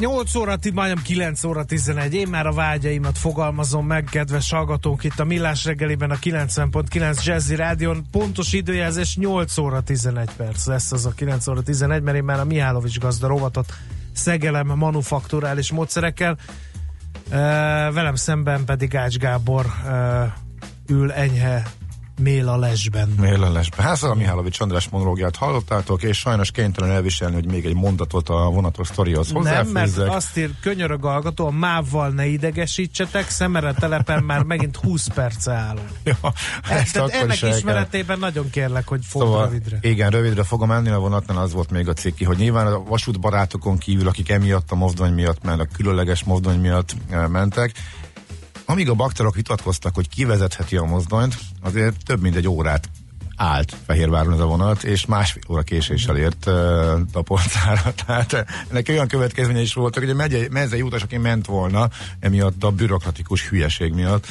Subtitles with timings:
[0.00, 2.14] 8 óra, majdnem 9 óra 11.
[2.14, 7.54] Én már a vágyaimat fogalmazom meg, kedves hallgatók, itt a Millás reggeliben a 90.9 Jazzy
[7.54, 8.06] Rádion.
[8.10, 12.40] Pontos időjelzés 8 óra 11 perc lesz az a 9 óra 11, mert én már
[12.40, 13.72] a Mihálovics gazda rovatot
[14.12, 16.38] szegelem manufakturális módszerekkel.
[17.92, 19.66] Velem szemben pedig Ács Gábor
[20.86, 21.62] ül enyhe
[22.18, 23.14] Méla lesben.
[23.20, 23.86] Méla lesben.
[23.86, 28.50] Hát a Mihálovics András monológiát hallottátok, és sajnos kénytelen elviselni, hogy még egy mondatot a
[28.50, 29.72] vonatos sztorihoz hozzáfűzzek.
[29.72, 34.76] Nem, mert azt ír, könyörög a hallgató, a mávval ne idegesítsetek, szemere telepen már megint
[34.76, 35.88] 20 perce állunk.
[36.04, 36.32] Ja,
[36.68, 39.78] ezt Tehát ennek is ismeretében nagyon kérlek, hogy fogd szóval, rövidre.
[39.80, 43.78] Igen, rövidre fogom menni, a vonatnál az volt még a cikki, hogy nyilván a vasútbarátokon
[43.78, 47.72] kívül, akik emiatt a mozdony miatt, mert a különleges mozdony miatt eh, mentek,
[48.70, 52.88] amíg a bakterok vitatkoztak, hogy kivezetheti a mozdonyt, azért több mint egy órát
[53.36, 56.54] állt Fehérváron ez a vonat, és másfél óra késéssel ért uh,
[57.12, 57.92] Tapolcára.
[58.06, 61.88] Tehát ennek olyan következménye is voltak, hogy egy mezei utas, aki ment volna,
[62.20, 64.26] emiatt a bürokratikus hülyeség miatt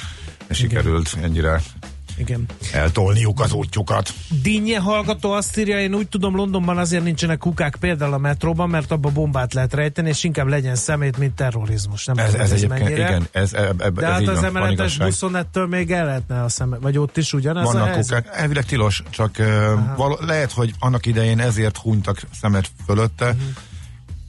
[0.50, 1.62] sikerült ennyire
[2.18, 2.46] igen.
[2.72, 4.14] eltolniuk az útjukat.
[4.42, 8.92] Dinnye hallgató azt írja, én úgy tudom, Londonban azért nincsenek kukák például a metróban, mert
[8.92, 12.06] abba bombát lehet rejteni, és inkább legyen szemét, mint terrorizmus.
[12.06, 13.08] Nem ez, ez, ez egyébként, mennyire.
[13.08, 13.28] igen.
[13.32, 16.82] Ez, eb, eb, De ez hát az emeletes buszon ettől még el lehetne a szemet,
[16.82, 19.38] vagy ott is ugyanaz Vannak a kukák, elvileg tilos, csak
[19.96, 23.48] való, lehet, hogy annak idején ezért hunytak szemet fölötte, uh-huh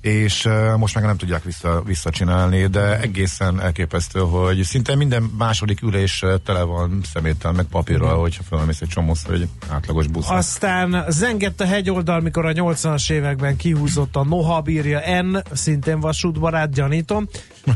[0.08, 6.24] és most meg nem tudják vissza, visszacsinálni, de egészen elképesztő, hogy szinte minden második ülés
[6.44, 8.20] tele van szeméttel, meg papírral, mm.
[8.20, 10.30] hogyha felmész egy csomósz, vagy átlagos busz.
[10.30, 16.72] Aztán zengett a hegyoldal, mikor a 80-as években kihúzott a Noha bírja N, szintén vasútbarát,
[16.72, 17.28] gyanítom.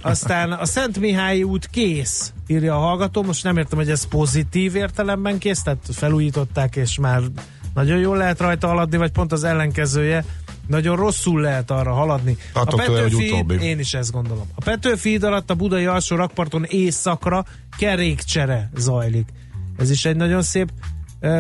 [0.03, 3.23] Aztán a Szent Mihály út kész, írja a hallgató.
[3.23, 7.23] Most nem értem, hogy ez pozitív értelemben kész, tehát felújították, és már
[7.75, 10.25] nagyon jól lehet rajta haladni, vagy pont az ellenkezője
[10.67, 12.37] nagyon rosszul lehet arra haladni.
[12.53, 14.47] Attól a Petőfi, én is ezt gondolom.
[14.55, 17.45] A Petőfi alatt a budai alsó rakparton éjszakra
[17.79, 19.29] kerékcsere zajlik.
[19.79, 20.73] Ez is egy nagyon szép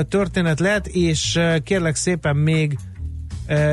[0.08, 2.78] történet lehet, és kérlek szépen még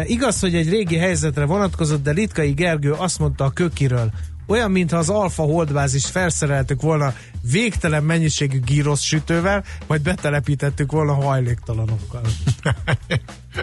[0.05, 4.11] igaz, hogy egy régi helyzetre vonatkozott, de Litkai Gergő azt mondta a kökiről,
[4.49, 7.13] olyan, mintha az alfa holdbázist felszereltük volna
[7.51, 12.21] végtelen mennyiségű gírosz sütővel, majd betelepítettük volna hajléktalanokkal.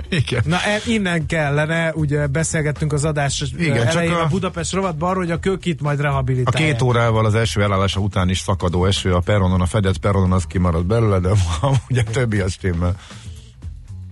[0.09, 0.43] Igen.
[0.45, 5.11] Na e, innen kellene, ugye beszélgettünk az adás Igen, elején csak a, a Budapest rovatban
[5.11, 6.71] arról, hogy a kökit majd rehabilitálják.
[6.71, 10.33] A két órával az első elállása után is szakadó eső a peronon, a fedett peronon
[10.33, 11.31] az kimarad belőle, de
[11.89, 12.97] ugye többi az stimmel.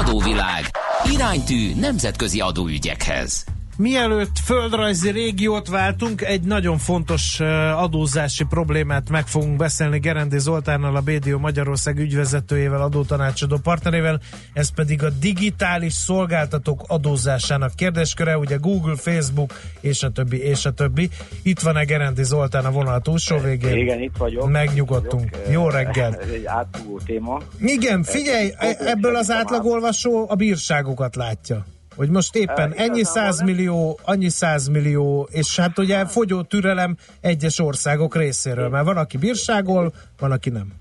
[0.00, 0.64] Adóvilág.
[1.12, 3.44] Iránytű nemzetközi adóügyekhez.
[3.80, 7.40] Mielőtt földrajzi régiót váltunk, egy nagyon fontos
[7.76, 14.20] adózási problémát meg fogunk beszélni Gerendi Zoltánnal, a BDO Magyarország ügyvezetőjével, adótanácsadó partnerével,
[14.52, 20.70] ez pedig a digitális szolgáltatók adózásának kérdésköre, ugye Google, Facebook és a többi, és a
[20.70, 21.08] többi.
[21.42, 23.76] Itt van-e Gerendi Zoltán a vonal túlsó végén?
[23.76, 24.50] Igen, itt vagyok.
[24.50, 25.24] Megnyugodtunk.
[25.24, 25.52] Itt vagyok.
[25.52, 26.14] Jó reggel.
[26.22, 27.40] Ez egy átfogó téma.
[27.60, 31.66] Igen, figyelj, e- ebből az átlagolvasó a bírságokat látja.
[32.00, 38.68] Hogy most éppen ennyi százmillió, annyi százmillió, és hát ugye fogyó türelem egyes országok részéről,
[38.68, 40.72] mert van, aki bírságol, van, aki nem.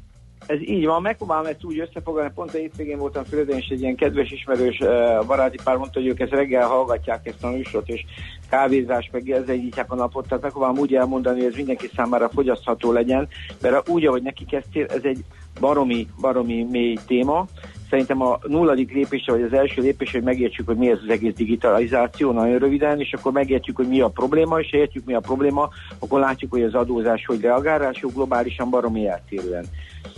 [0.45, 3.95] Ez így van, megpróbálom ezt úgy összefoglalni, pont a hétvégén voltam Fülödön, és egy ilyen
[3.95, 8.05] kedves ismerős uh, baráti pár mondta, hogy ők ezt reggel hallgatják ezt a műsort, és
[8.49, 13.27] kávézás, meg egyítják a napot, tehát megpróbálom úgy elmondani, hogy ez mindenki számára fogyasztható legyen,
[13.61, 15.23] mert úgy, ahogy neki kezdtél, ez egy
[15.59, 17.47] baromi, baromi mély téma,
[17.89, 21.33] Szerintem a nulladik lépése, vagy az első lépés, hogy megértsük, hogy mi ez az egész
[21.33, 25.69] digitalizáció, nagyon röviden, és akkor megértjük, hogy mi a probléma, és értjük, mi a probléma,
[25.99, 29.65] akkor látjuk, hogy az adózás hogy reagál, ráadásul globálisan baromi eltérően.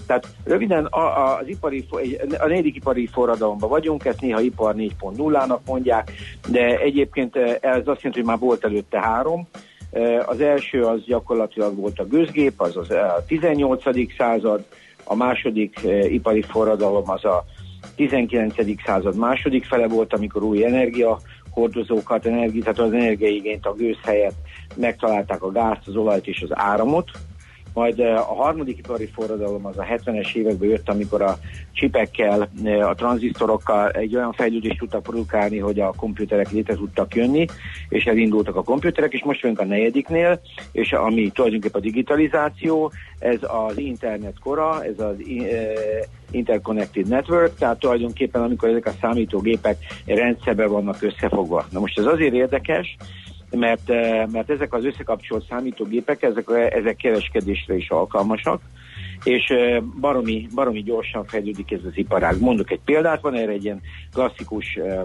[0.08, 1.86] Tehát röviden a, a, az ipari,
[2.40, 6.12] a negyedik ipari forradalomban vagyunk, ezt néha ipar 4.0-nak mondják,
[6.48, 9.48] de egyébként ez azt jelenti, hogy már volt előtte három.
[10.26, 13.84] Az első az gyakorlatilag volt a gőzgép, az az a 18.
[14.18, 14.66] század,
[15.04, 15.80] a második
[16.10, 17.44] ipari forradalom az a
[17.96, 18.56] 19.
[18.86, 21.20] század második fele volt, amikor új energia
[21.50, 24.36] hordozókat, energi, tehát az energiaigényt a gőz helyett
[24.76, 27.12] megtalálták a gázt, az olajt és az áramot,
[27.74, 31.38] majd a harmadik ipari forradalom az a 70-es években jött, amikor a
[31.72, 32.50] csipekkel,
[32.82, 37.46] a tranzisztorokkal egy olyan fejlődést tudtak produkálni, hogy a komputerek létre tudtak jönni,
[37.90, 40.42] és elindultak a komputerek, és most vagyunk a negyediknél,
[40.72, 45.16] és ami tulajdonképpen a digitalizáció, ez az internet kora, ez az
[46.32, 51.66] Interconnected Network, tehát tulajdonképpen amikor ezek a számítógépek rendszerben vannak összefogva.
[51.72, 52.98] Na most ez azért érdekes,
[53.52, 58.62] mert, eh, mert ezek az összekapcsolt számítógépek, ezek, ezek kereskedésre is alkalmasak,
[59.24, 62.40] és eh, baromi, baromi gyorsan fejlődik ez az iparág.
[62.40, 63.82] Mondok egy példát, van erre egy ilyen
[64.14, 65.02] klasszikus eh,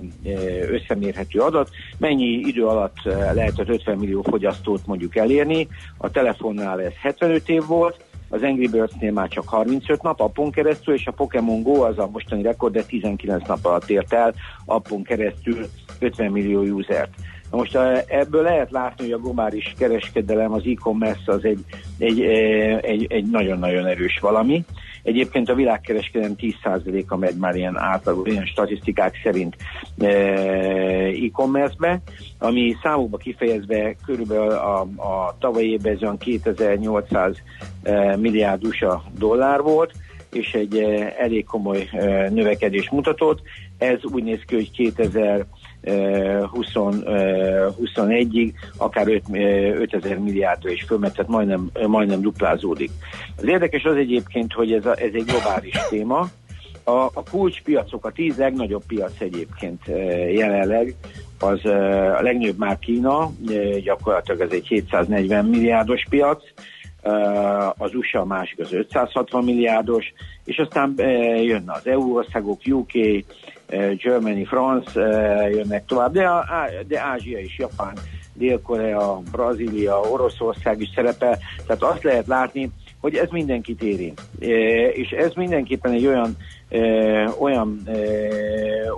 [0.70, 3.02] összemérhető adat, mennyi idő alatt
[3.34, 9.12] lehetett 50 millió fogyasztót mondjuk elérni, a telefonnál ez 75 év volt, az Angry Birds-nél
[9.12, 12.82] már csak 35 nap appon keresztül, és a Pokémon Go az a mostani rekord, de
[12.82, 14.34] 19 nap alatt ért el
[14.64, 15.66] appon keresztül
[15.98, 17.10] 50 millió usert.
[17.56, 21.58] Na most ebből lehet látni, hogy a globális kereskedelem, az e-commerce az egy,
[21.98, 22.20] egy,
[22.80, 24.64] egy, egy nagyon-nagyon erős valami.
[25.02, 29.56] Egyébként a világkereskedelem 10%-a megy már ilyen átlag, ilyen statisztikák szerint
[31.24, 32.00] e-commerce-be,
[32.38, 37.36] ami számokba kifejezve körülbelül a, a tavalyi évben ez olyan 2800
[38.16, 39.92] milliárd USA dollár volt,
[40.32, 40.78] és egy
[41.18, 41.88] elég komoly
[42.30, 43.40] növekedés mutatott.
[43.78, 45.46] Ez úgy néz ki, hogy 2000
[45.86, 52.90] 2021-ig akár 5, 5000 milliárdra is fölmet, tehát majdnem, majdnem duplázódik.
[53.36, 56.28] Az érdekes az egyébként, hogy ez, a, ez egy globális téma,
[56.84, 59.82] a, a kulcspiacok, a tíz legnagyobb piac egyébként
[60.32, 60.94] jelenleg,
[61.38, 63.30] az a legnagyobb már Kína,
[63.82, 66.42] gyakorlatilag ez egy 740 milliárdos piac,
[67.76, 70.12] az USA másik az 560 milliárdos,
[70.44, 70.94] és aztán
[71.42, 72.92] jönne az EU országok, UK,
[73.96, 75.00] Germany, France
[75.48, 76.28] jönnek tovább, de,
[76.86, 77.94] de Ázsia is, Japán,
[78.32, 82.70] Dél-Korea, Brazília, Oroszország is szerepel, tehát azt lehet látni,
[83.00, 84.22] hogy ez mindenkit érint.
[84.92, 86.36] És ez mindenképpen egy olyan
[87.38, 87.82] olyan,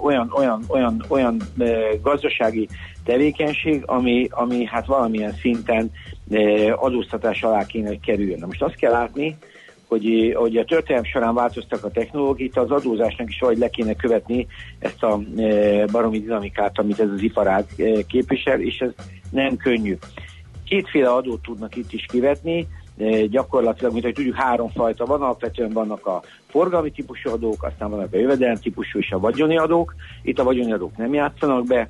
[0.03, 1.43] olyan, olyan, olyan, olyan
[2.03, 2.69] gazdasági
[3.05, 5.91] tevékenység, ami, ami hát valamilyen szinten
[6.75, 8.39] adóztatás alá kéne, hogy kerüljön.
[8.39, 9.37] Na most azt kell látni,
[9.89, 14.47] hogy, hogy a történelem során változtak a technológiát, az adózásnak is vagy le kéne követni
[14.79, 15.21] ezt a
[15.93, 17.65] baromi dinamikát, amit ez az iparág
[18.07, 18.91] képvisel, és ez
[19.31, 19.97] nem könnyű.
[20.65, 22.67] Kétféle adót tudnak itt is kivetni,
[23.31, 28.13] gyakorlatilag, mint hogy tudjuk, három fajta van, alapvetően vannak a forgalmi típusú adók, aztán vannak
[28.13, 29.95] a jövedelem típusú és a vagyoni adók.
[30.23, 31.89] Itt a vagyoni adók nem játszanak be,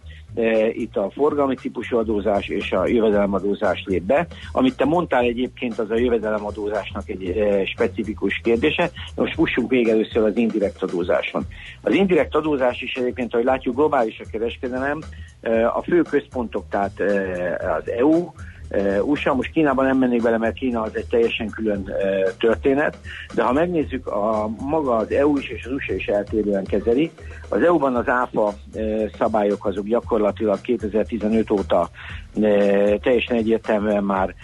[0.73, 4.27] itt a forgalmi típusú adózás és a jövedelemadózás lép be.
[4.53, 7.35] Amit te mondtál egyébként, az a jövedelemadózásnak egy
[7.67, 8.91] specifikus kérdése.
[9.15, 11.47] Most fussunk még először az indirekt adózáson.
[11.83, 15.01] Az indirekt adózás is egyébként, ahogy látjuk, globális a kereskedelem.
[15.75, 17.01] A fő központok, tehát
[17.79, 18.31] az EU,
[19.03, 21.93] USA, most Kínában nem mennék bele, mert Kína az egy teljesen külön
[22.39, 22.99] történet,
[23.35, 27.11] de ha megnézzük, a maga az EU is és az USA is eltérően kezeli.
[27.49, 28.55] Az EU-ban az ÁFA
[29.19, 31.91] szabályok azok gyakorlatilag 2015 óta
[33.01, 34.35] teljesen egyértelműen már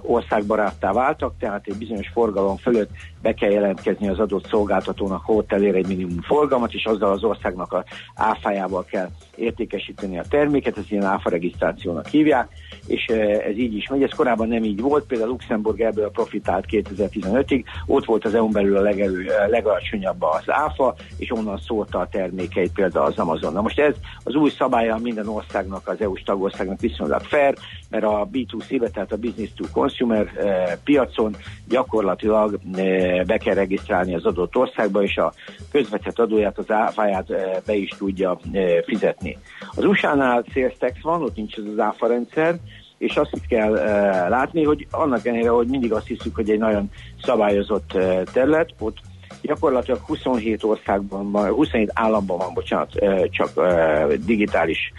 [0.00, 2.90] országbaráttá váltak, tehát egy bizonyos forgalom fölött
[3.24, 7.84] be kell jelentkezni az adott szolgáltatónak, elér egy minimum forgalmat, és azzal az országnak a
[8.14, 12.48] áfájával kell értékesíteni a terméket, ezt ilyen áfa regisztrációnak hívják,
[12.86, 13.06] és
[13.48, 14.02] ez így is megy.
[14.02, 18.76] Ez korábban nem így volt, például Luxemburg ebből profitált 2015-ig, ott volt az EU-n belül
[18.76, 23.52] a legelő, legalacsonyabb az áfa, és onnan szólta a termékeit például az Amazon.
[23.52, 27.54] Na most ez az új szabálya minden országnak, az EU-s tagországnak viszonylag fair,
[27.90, 31.36] mert a B2C-be, tehát a business to consumer eh, piacon
[31.68, 35.32] gyakorlatilag eh, be kell regisztrálni az adott országba, és a
[35.72, 39.38] közvetett adóját, az áfáját eh, be is tudja eh, fizetni.
[39.74, 42.56] Az USA-nál sales tax van, ott nincs ez az áfa rendszer,
[42.98, 46.58] és azt is kell eh, látni, hogy annak ellenére, hogy mindig azt hiszük, hogy egy
[46.58, 46.90] nagyon
[47.22, 48.98] szabályozott eh, terület, ott
[49.42, 54.92] gyakorlatilag 27 országban, 27 államban van, bocsánat, eh, csak eh, digitális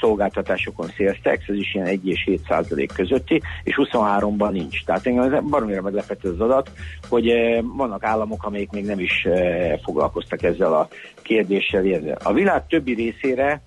[0.00, 4.84] szolgáltatásokon sales tax, ez is ilyen 1 és 7 százalék közötti, és 23-ban nincs.
[4.84, 6.70] Tehát engem baromira meglepett az adat,
[7.08, 7.32] hogy
[7.76, 9.26] vannak államok, amelyek még nem is
[9.82, 10.88] foglalkoztak ezzel a
[11.22, 12.16] kérdéssel.
[12.22, 13.62] A világ többi részére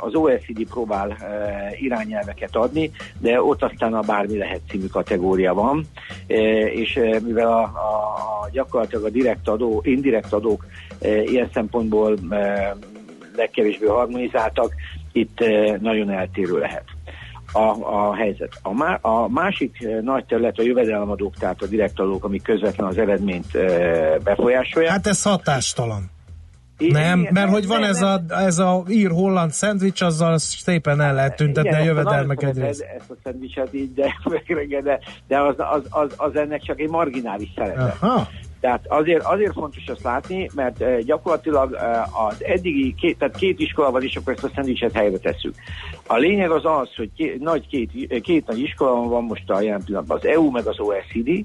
[0.00, 1.16] az OECD próbál
[1.80, 5.84] irányelveket adni, de ott aztán a bármi lehet című kategória van,
[6.74, 10.66] és mivel a, a gyakorlatilag a direkt adó, indirekt adók
[11.02, 12.16] ilyen szempontból
[13.36, 14.74] legkevésbé harmonizáltak,
[15.14, 15.44] itt
[15.80, 16.84] nagyon eltérő lehet.
[17.52, 18.58] a, a helyzet.
[18.62, 23.54] A, má, a másik nagy terület a jövedelemadók, tehát a direktadók, amik közvetlen az eredményt
[23.54, 24.92] e, befolyásolják.
[24.92, 26.10] Hát ez hatástalan.
[26.78, 31.14] Nem, igen, mert hogy van nem, ez, A, ez a ír-holland szendvics, azzal szépen el
[31.14, 32.86] lehet tüntetni igen, a jövedelmek egyrészt.
[32.98, 34.16] Ezt a szendvicset így, de,
[34.82, 37.96] de, de az, az, az, az, ennek csak egy marginális szerepe.
[38.64, 43.60] Tehát azért, azért fontos azt látni, mert uh, gyakorlatilag uh, az eddigi, két, tehát két
[43.60, 45.54] iskola van, és akkor ezt a szendvicset helyre tesszük.
[46.06, 49.84] A lényeg az az, hogy két, nagy két, két nagy iskola van most a jelen
[49.84, 51.44] pillanatban, az EU meg az OECD,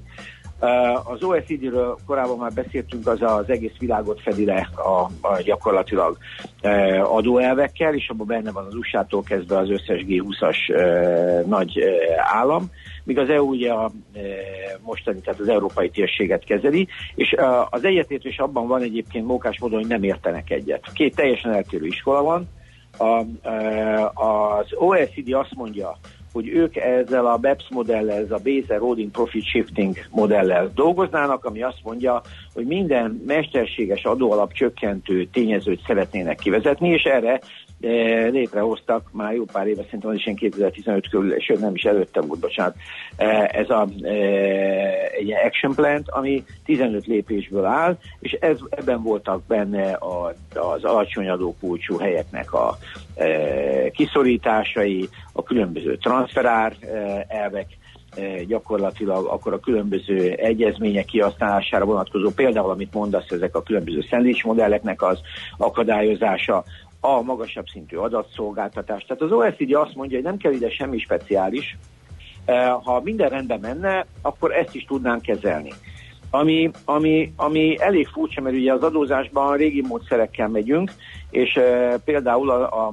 [1.04, 6.16] az OECD-ről korábban már beszéltünk, az az egész világot fedi le a, a gyakorlatilag
[7.02, 10.56] adóelvekkel, és abban benne van az USA-tól kezdve az összes G20-as
[11.46, 11.78] nagy
[12.32, 12.70] állam,
[13.04, 13.90] míg az EU ugye a
[14.80, 17.36] mostani, tehát az európai térséget kezeli, és
[17.70, 20.92] az egyetértés abban van egyébként mókás módon, hogy nem értenek egyet.
[20.92, 22.48] Két teljesen eltérő iskola van,
[22.98, 23.24] a,
[24.24, 25.98] az OECD azt mondja,
[26.32, 31.62] hogy ők ezzel a BEPS modellel, ez a Base Eroding Profit Shifting modellel dolgoznának, ami
[31.62, 32.20] azt mondja,
[32.54, 37.40] hogy minden mesterséges adóalap csökkentő tényezőt szeretnének kivezetni, és erre
[38.30, 42.40] létrehoztak már jó pár éve, szerintem az is 2015 körül, és nem is előtte volt,
[42.40, 42.76] bocsánat,
[43.46, 43.88] ez a,
[45.18, 51.28] egy action plan, ami 15 lépésből áll, és ez, ebben voltak benne a, az alacsony
[51.28, 52.78] adókulcsú helyeknek a
[53.92, 56.72] kiszorításai, a különböző transferár
[57.28, 57.66] elvek,
[58.46, 65.02] gyakorlatilag akkor a különböző egyezmények kihasználására vonatkozó, például amit mondasz, ezek a különböző szendvics modelleknek
[65.02, 65.20] az
[65.56, 66.64] akadályozása,
[67.00, 69.04] a magasabb szintű adatszolgáltatás.
[69.04, 71.78] Tehát az OECD azt mondja, hogy nem kell ide semmi speciális,
[72.44, 75.70] eh, ha minden rendben menne, akkor ezt is tudnánk kezelni.
[76.30, 80.92] Ami, ami, ami elég furcsa, mert ugye az adózásban régi módszerekkel megyünk,
[81.30, 82.92] és e, például a, a,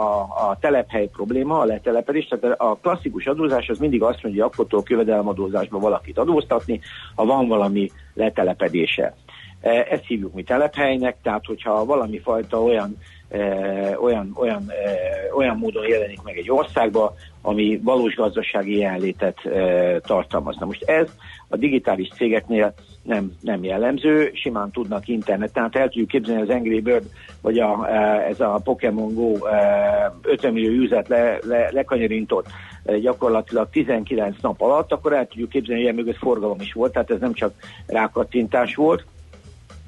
[0.00, 4.66] a, a, telephely probléma, a letelepedés, tehát a klasszikus adózás az mindig azt mondja, hogy
[4.68, 6.80] akkor jövedelemadózásban valakit adóztatni,
[7.14, 9.14] ha van valami letelepedése.
[9.60, 12.96] E, ezt hívjuk mi telephelynek, tehát hogyha valami fajta olyan
[14.00, 14.72] olyan, olyan,
[15.36, 19.38] olyan módon jelenik meg egy országba, ami valós gazdasági jelenlétet
[20.00, 20.66] tartalmazna.
[20.66, 21.08] Most ez
[21.48, 26.80] a digitális cégeknél nem, nem jellemző, simán tudnak internet, tehát el tudjuk képzelni az Angry
[26.80, 27.04] Bird,
[27.40, 27.88] vagy a,
[28.28, 29.36] ez a Pokémon Go
[30.22, 32.46] 50 millió üzlet le, le, lekanyarintott
[33.00, 37.10] gyakorlatilag 19 nap alatt, akkor el tudjuk képzelni, hogy ilyen mögött forgalom is volt, tehát
[37.10, 37.52] ez nem csak
[37.86, 39.04] rákattintás volt,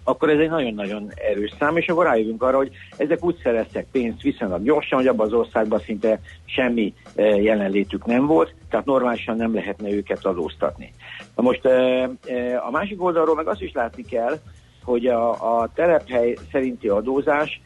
[0.05, 4.23] akkor ez egy nagyon-nagyon erős szám, és akkor rájövünk arra, hogy ezek úgy szereztek pénzt
[4.23, 9.55] viszonylag gyorsan, hogy abban az országban szinte semmi eh, jelenlétük nem volt, tehát normálisan nem
[9.55, 10.93] lehetne őket adóztatni.
[11.37, 14.39] Na most eh, eh, a másik oldalról meg azt is látni kell,
[14.85, 17.61] hogy a, a telephely szerinti adózás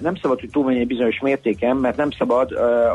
[0.00, 2.50] nem szabad, hogy túlmenjen bizonyos mértéken, mert nem szabad,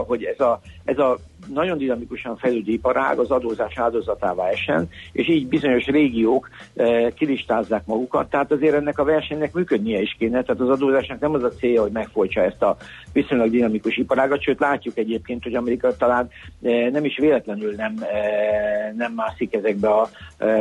[0.07, 1.17] hogy ez a, ez a
[1.53, 8.29] nagyon dinamikusan fejlődő iparág az adózás áldozatává esen, és így bizonyos régiók e, kilistázzák magukat,
[8.29, 11.81] tehát azért ennek a versenynek működnie is kéne, tehát az adózásnak nem az a célja,
[11.81, 12.77] hogy megfolytsa ezt a
[13.13, 16.29] viszonylag dinamikus iparágat, sőt látjuk egyébként, hogy Amerika talán
[16.63, 20.09] e, nem is véletlenül nem, e, nem mászik ezekbe a,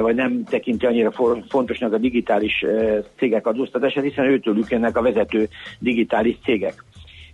[0.00, 1.12] vagy nem tekinti annyira
[1.48, 2.64] fontosnak a digitális
[3.18, 6.84] cégek adóztatását, hiszen őtőlük jönnek a vezető digitális cégek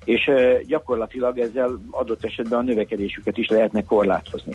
[0.04, 0.30] és
[0.66, 4.52] gyakorlatilag ezzel adott esetben a növekedésüket is lehetne korlátozni.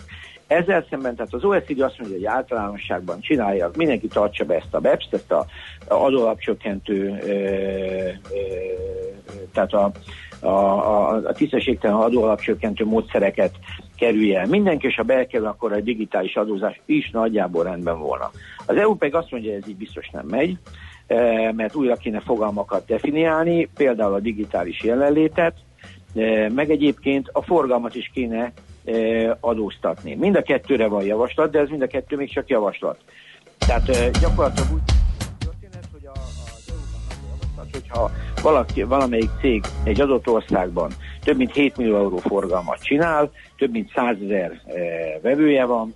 [0.47, 4.79] Ezzel szemben, tehát az OECD azt mondja, hogy általánosságban csinálja, mindenki tartsa be ezt a
[4.79, 5.45] BEPS-t, ezt a
[5.87, 7.19] adóalapcsökkentő,
[9.53, 9.91] tehát a,
[10.39, 13.55] a, a, a tisztességtelen adóalapcsökkentő módszereket
[13.97, 18.31] kerülje el mindenki, és ha bekerül, akkor a digitális adózás is nagyjából rendben volna.
[18.65, 20.57] Az EU pedig azt mondja, hogy ez így biztos nem megy,
[21.55, 25.53] mert újra kéne fogalmakat definiálni, például a digitális jelenlétet,
[26.15, 28.51] eh, meg egyébként a forgalmat is kéne
[28.85, 30.15] eh, adóztatni.
[30.15, 32.97] Mind a kettőre van javaslat, de ez mind a kettő még csak javaslat.
[33.57, 33.85] Tehát
[34.19, 34.81] gyakorlatilag úgy
[35.39, 36.19] történet, hogy a,
[36.55, 36.73] az
[37.29, 38.11] javaslat, hogyha
[38.41, 40.91] valaki, valamelyik cég egy adott országban
[41.23, 44.61] több mint 7 millió euró forgalmat csinál, több mint 100 ezer
[45.21, 45.93] vevője van,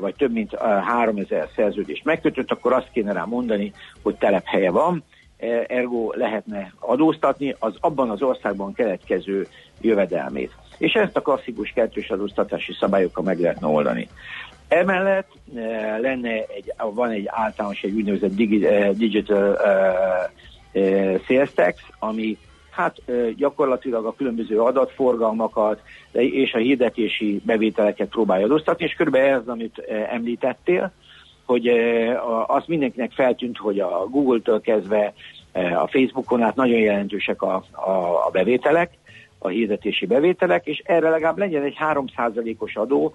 [0.00, 5.04] vagy több mint 3000 e, szerződést megkötött, akkor azt kéne rá mondani, hogy telephelye van,
[5.38, 9.46] e, ergo lehetne adóztatni az abban az országban keletkező
[9.80, 10.52] jövedelmét.
[10.78, 14.08] És ezt a klasszikus kettős adóztatási szabályokkal meg lehetne oldani.
[14.68, 15.28] Emellett
[16.00, 18.34] lenne egy, van egy általános, egy úgynevezett
[18.96, 19.58] digital
[21.26, 22.38] sales tax, ami
[22.80, 23.02] hát
[23.36, 25.80] gyakorlatilag a különböző adatforgalmakat
[26.12, 29.78] és a hirdetési bevételeket próbálja adóztatni, és körülbelül ez, amit
[30.10, 30.92] említettél,
[31.44, 31.68] hogy
[32.46, 35.12] az mindenkinek feltűnt, hogy a Google-től kezdve
[35.52, 37.90] a Facebookon át nagyon jelentősek a, a,
[38.26, 38.90] a bevételek,
[39.38, 43.14] a hirdetési bevételek, és erre legalább legyen egy 3%-os adó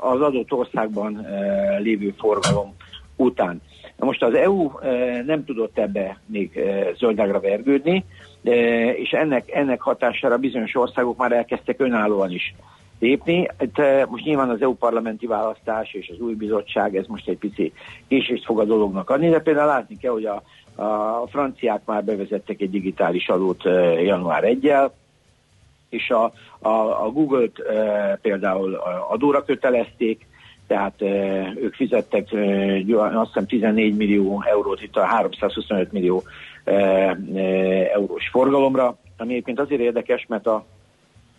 [0.00, 1.26] az adott országban
[1.78, 2.74] lévő forgalom
[3.16, 3.62] után.
[4.00, 4.70] Na most az EU
[5.26, 6.60] nem tudott ebbe még
[6.96, 8.04] zöldágra vergődni,
[8.96, 12.54] és ennek, ennek hatására bizonyos országok már elkezdtek önállóan is
[12.98, 13.48] lépni.
[14.08, 17.72] Most nyilván az EU parlamenti választás és az új bizottság, ez most egy pici
[18.08, 20.42] késést fog a dolognak adni, de például látni kell, hogy a,
[20.82, 23.64] a franciák már bevezettek egy digitális adót
[24.02, 24.72] január 1
[25.88, 28.74] és a, a, a Google-t e, például
[29.08, 30.26] adóra kötelezték,
[30.70, 31.02] tehát
[31.56, 32.28] ők fizettek
[33.12, 36.22] azt hiszem 14 millió eurót itt a 325 millió
[37.92, 40.64] eurós forgalomra, ami egyébként azért érdekes, mert a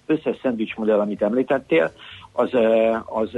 [0.05, 1.91] összes szendvics modell, amit említettél,
[2.34, 2.50] az,
[3.05, 3.29] az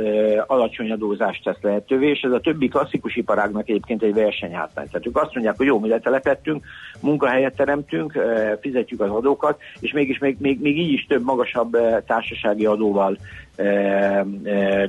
[0.47, 4.87] alacsony adózást tesz lehetővé, és ez a többi klasszikus iparágnak egyébként egy versenyhátrány.
[4.87, 6.65] Tehát ők azt mondják, hogy jó, mi letelepettünk,
[6.99, 8.17] munkahelyet teremtünk,
[8.61, 13.17] fizetjük az adókat, és mégis még, még, még így is több magasabb társasági adóval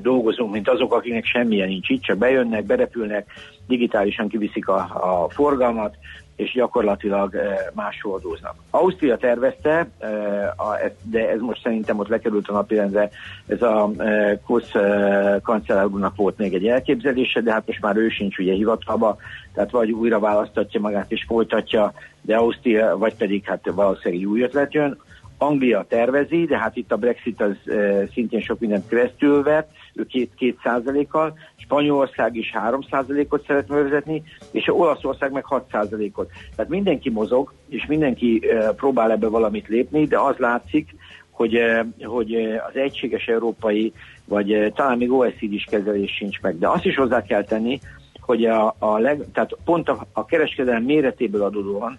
[0.02, 3.26] dolgozunk, mint azok, akiknek semmilyen nincs itt, csak bejönnek, berepülnek,
[3.66, 4.76] digitálisan kiviszik a,
[5.24, 5.96] a forgalmat,
[6.36, 8.54] és gyakorlatilag eh, máshol adóznak.
[8.70, 13.10] Ausztria tervezte, eh, de ez most szerintem ott lekerült a napirendre,
[13.46, 14.70] ez a eh, Kusz
[15.42, 19.16] kancellár volt még egy elképzelése, de hát most már ő sincs ugye hivatalba,
[19.54, 24.74] tehát vagy újra választatja magát és folytatja, de Ausztria, vagy pedig hát valószínűleg új ötlet
[24.74, 24.98] jön.
[25.38, 27.56] Anglia tervezi, de hát itt a Brexit az
[28.12, 34.22] szintén sok mindent keresztül vett, ő két, két százalékkal, Spanyolország is három százalékot szeretne vezetni,
[34.50, 36.30] és Olaszország meg 6 százalékot.
[36.56, 38.42] Tehát mindenki mozog, és mindenki
[38.76, 40.94] próbál ebbe valamit lépni, de az látszik,
[41.30, 41.58] hogy,
[42.02, 42.34] hogy
[42.68, 43.92] az egységes európai,
[44.24, 46.58] vagy talán még OECD is kezelés sincs meg.
[46.58, 47.78] De azt is hozzá kell tenni,
[48.20, 51.98] hogy a, a leg, tehát pont a, a kereskedelem méretéből adódóan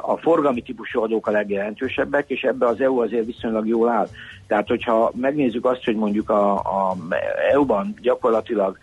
[0.00, 4.08] a forgalmi típusú adók a legjelentősebbek, és ebbe az EU azért viszonylag jól áll.
[4.46, 6.96] Tehát, hogyha megnézzük azt, hogy mondjuk a, a
[7.52, 8.78] EU-ban gyakorlatilag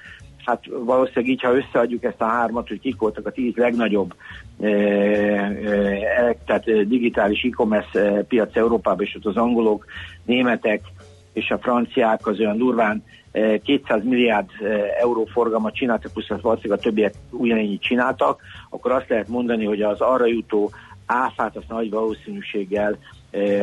[0.46, 4.16] hát valószínűleg így, ha összeadjuk ezt a hármat, hogy kik voltak a tíz legnagyobb
[4.60, 9.86] e, e, tehát digitális e-commerce piac Európában, és ott az angolok,
[10.26, 10.82] németek
[11.34, 13.04] és a franciák az olyan durván
[13.64, 14.50] 200 milliárd
[15.00, 20.02] euró forgalmat csináltak, plusz valószínűleg a többiek ugyanennyit csináltak, akkor azt lehet mondani, hogy az
[20.02, 20.72] arra jutó
[21.06, 22.98] áfát azt nagy valószínűséggel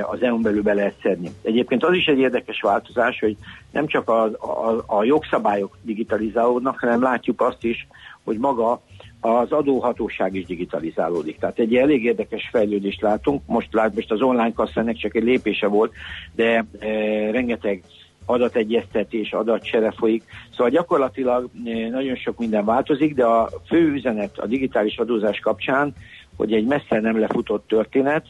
[0.02, 1.30] az EU-n belül be lehet szedni.
[1.42, 3.36] Egyébként az is egy érdekes változás, hogy
[3.70, 7.86] nem csak a, a, a jogszabályok digitalizálódnak, hanem látjuk azt is,
[8.24, 8.80] hogy maga
[9.20, 11.38] az adóhatóság is digitalizálódik.
[11.38, 13.42] Tehát egy elég érdekes fejlődést látunk.
[13.46, 15.92] Most, lát, most az online kasszának csak egy lépése volt,
[16.34, 16.86] de e,
[17.30, 17.82] rengeteg
[18.28, 20.24] adategyeztetés, adatcsere folyik.
[20.50, 25.94] Szóval gyakorlatilag eh, nagyon sok minden változik, de a fő üzenet a digitális adózás kapcsán,
[26.36, 28.24] hogy egy messze nem lefutott történet,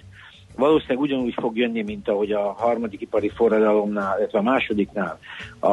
[0.59, 5.19] valószínűleg ugyanúgy fog jönni, mint ahogy a harmadik ipari forradalomnál, illetve a másodiknál
[5.59, 5.69] a,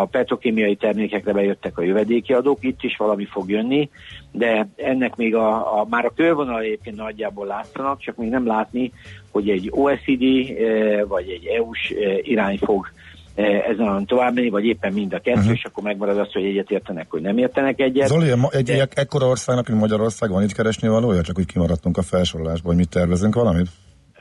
[0.00, 3.90] a petrokémiai termékekre bejöttek a jövedéki adók, itt is valami fog jönni,
[4.30, 8.92] de ennek még a, a már a körvonal egyébként nagyjából látszanak, csak még nem látni,
[9.30, 12.86] hogy egy OECD eh, vagy egy EU-s eh, irány fog
[13.34, 15.52] ezen tovább menni, vagy éppen mind a kettő, uh-huh.
[15.52, 18.08] és akkor megmarad az, hogy egyet értenek, hogy nem értenek egyet.
[18.08, 18.88] Zoli, egy de...
[18.94, 21.22] ekkora országnak, mint Magyarország van itt keresni valója?
[21.22, 23.68] Csak úgy kimaradtunk a felsorolásból, hogy mit tervezünk valamit?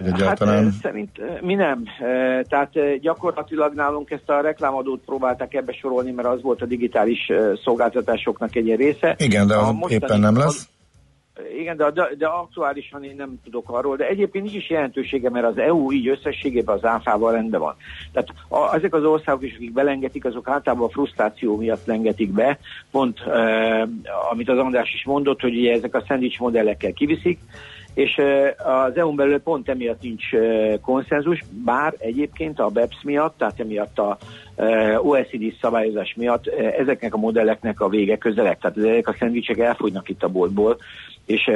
[0.06, 0.64] egyáltalán...
[0.64, 1.84] Hát szerint mi nem.
[2.50, 7.32] Tehát gyakorlatilag nálunk ezt a reklámadót próbálták ebbe sorolni, mert az volt a digitális
[7.64, 9.16] szolgáltatásoknak egy része.
[9.18, 10.70] Igen, de az éppen nem lesz.
[11.60, 15.58] Igen, de, de, aktuálisan én nem tudok arról, de egyébként így is jelentősége, mert az
[15.58, 17.76] EU így összességében az áfával rendben van.
[18.12, 22.60] Tehát a, ezek az országok is, akik belengetik, azok általában a frusztráció miatt lengetik be,
[22.92, 23.88] pont eh,
[24.32, 27.40] amit az András is mondott, hogy ugye ezek a szendvics modellekkel kiviszik,
[27.94, 28.22] és
[28.58, 30.30] az EU-n belül pont emiatt nincs
[30.82, 34.18] konszenzus, bár egyébként a BEPS miatt, tehát emiatt a
[34.98, 40.24] OECD szabályozás miatt ezeknek a modelleknek a vége közelek, tehát ezek a szendvicsek elfogynak itt
[40.24, 40.78] a boltból,
[41.26, 41.52] és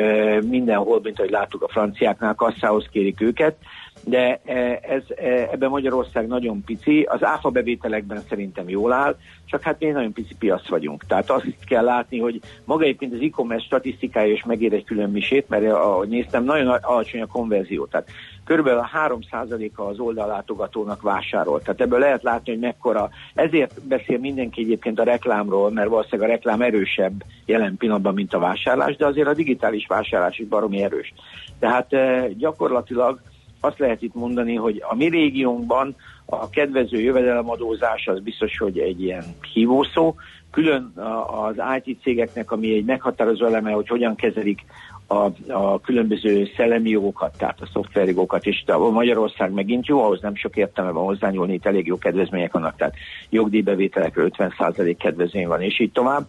[0.49, 3.55] mindenhol, mint ahogy láttuk a franciáknál, kasszához kérik őket,
[4.03, 4.39] de
[4.81, 5.03] ez,
[5.51, 10.35] ebben Magyarország nagyon pici, az áfa bevételekben szerintem jól áll, csak hát mi nagyon pici
[10.39, 11.05] piac vagyunk.
[11.05, 15.49] Tehát azt kell látni, hogy maga egyébként az e-commerce statisztikája is megér egy külön misét,
[15.49, 17.85] mert ahogy néztem, nagyon alacsony a konverzió.
[17.85, 18.09] Tehát
[18.45, 21.61] körülbelül a 3%-a az oldallátogatónak vásárol.
[21.61, 23.09] Tehát ebből lehet látni, hogy mekkora.
[23.33, 28.39] Ezért beszél mindenki egyébként a reklámról, mert valószínűleg a reklám erősebb jelen pillanatban, mint a
[28.39, 31.13] vásárlás, de azért a digitális vásárlás is baromi erős.
[31.59, 33.19] Tehát eh, gyakorlatilag
[33.59, 39.01] azt lehet itt mondani, hogy a mi régiónkban a kedvező jövedelemadózás az biztos, hogy egy
[39.01, 40.15] ilyen hívószó,
[40.51, 40.93] külön
[41.27, 44.65] az IT cégeknek, ami egy meghatározó eleme, hogy hogyan kezelik
[45.07, 50.35] a, a különböző szellemi jogokat, tehát a szoftverjogokat, és a Magyarország megint jó, ahhoz nem
[50.35, 52.95] sok értelme van hozzányúlni, itt elég jó kedvezmények vannak, tehát
[53.29, 56.25] jogdíjbevételekről 50% kedvezmény van, és így tovább.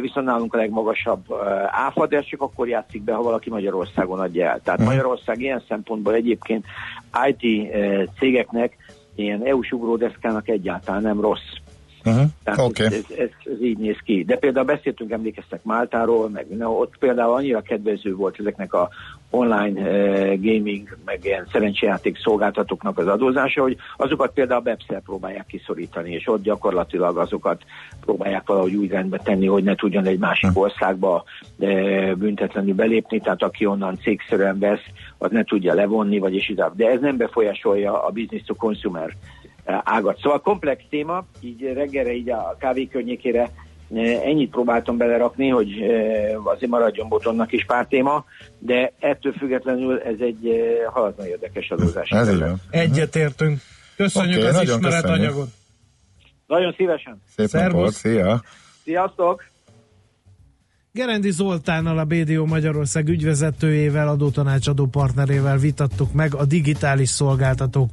[0.00, 1.24] Viszont nálunk a legmagasabb
[1.66, 4.60] áfa, de csak akkor játszik be, ha valaki Magyarországon adja el.
[4.60, 6.64] Tehát Magyarország ilyen szempontból egyébként
[7.30, 7.72] IT
[8.18, 8.76] cégeknek
[9.14, 11.52] ilyen EU-s ugródeszkának egyáltalán nem rossz.
[12.08, 12.30] Uh-huh.
[12.44, 12.86] Tehát okay.
[12.86, 14.24] ez, ez, ez, ez így néz ki.
[14.24, 18.88] De például beszéltünk, emlékeztek Máltáról, meg na, ott például annyira kedvező volt ezeknek a
[19.30, 26.12] online uh, gaming, meg ilyen szerencsejáték szolgáltatóknak az adózása, hogy azokat például webszer próbálják kiszorítani,
[26.12, 27.62] és ott gyakorlatilag azokat
[28.00, 30.62] próbálják valahogy úgy rendbe tenni, hogy ne tudjon egy másik uh-huh.
[30.62, 31.24] országba
[31.56, 34.84] uh, büntetlenül belépni, tehát aki onnan cégszerűen vesz,
[35.18, 36.62] az ne tudja levonni, vagyis így.
[36.74, 39.16] De ez nem befolyásolja a business to consumer
[39.68, 40.18] ágat.
[40.20, 43.50] Szóval komplex téma, így reggelre, így a kávé környékére
[44.24, 45.68] ennyit próbáltam belerakni, hogy
[46.44, 48.24] azért maradjon botonnak is pár téma,
[48.58, 50.48] de ettől függetlenül ez egy
[50.92, 52.14] halatlan érdekes adózás.
[52.70, 53.60] Egyetértünk.
[53.96, 55.48] Köszönjük okay, az ismeretanyagot.
[56.46, 57.22] Nagyon szívesen.
[57.36, 57.74] Szép Szervusz.
[57.74, 58.42] napot, szia!
[58.82, 59.44] Sziasztok!
[60.92, 67.90] Gerendi Zoltánnal, a BDO Magyarország ügyvezetőjével, adótanácsadó partnerével vitattuk meg a digitális szolgáltatók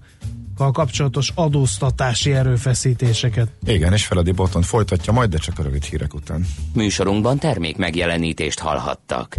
[0.56, 3.48] kapcsolatos adóztatási erőfeszítéseket.
[3.66, 6.48] Igen, és Feledi Boton folytatja majd, de csak a rövid hírek után.
[6.74, 9.36] Műsorunkban termék megjelenítést hallhattak.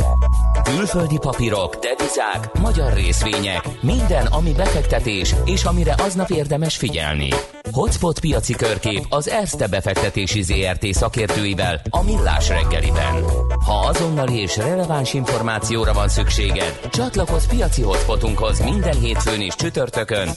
[0.63, 7.29] Külföldi papírok, devizák, magyar részvények, minden, ami befektetés, és amire aznap érdemes figyelni.
[7.73, 13.25] Hotspot piaci körkép az Erste befektetési ZRT szakértőivel a Millás reggeliben.
[13.65, 20.29] Ha azonnali és releváns információra van szükséged, csatlakozz piaci hotspotunkhoz minden hétfőn és csütörtökön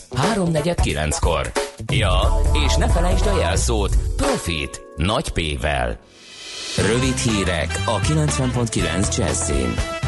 [0.73, 1.51] 3.49-kor.
[1.93, 2.21] Ja,
[2.65, 5.99] és ne felejtsd a jelszót Profit nagy P-vel.
[6.77, 9.98] Rövid hírek a 90.9 Jazzin.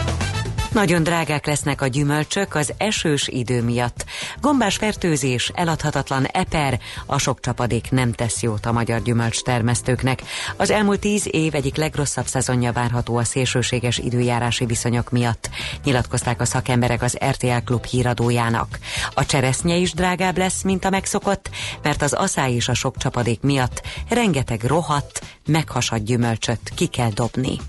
[0.71, 4.05] Nagyon drágák lesznek a gyümölcsök az esős idő miatt.
[4.41, 10.21] Gombás fertőzés, eladhatatlan eper, a sok csapadék nem tesz jót a magyar gyümölcs termesztőknek.
[10.57, 15.49] Az elmúlt tíz év egyik legrosszabb szezonja várható a szélsőséges időjárási viszonyok miatt,
[15.83, 18.79] nyilatkozták a szakemberek az RTL Klub híradójának.
[19.13, 21.49] A cseresznye is drágább lesz, mint a megszokott,
[21.81, 27.59] mert az aszály és a sok csapadék miatt rengeteg rohadt, meghasadt gyümölcsöt ki kell dobni.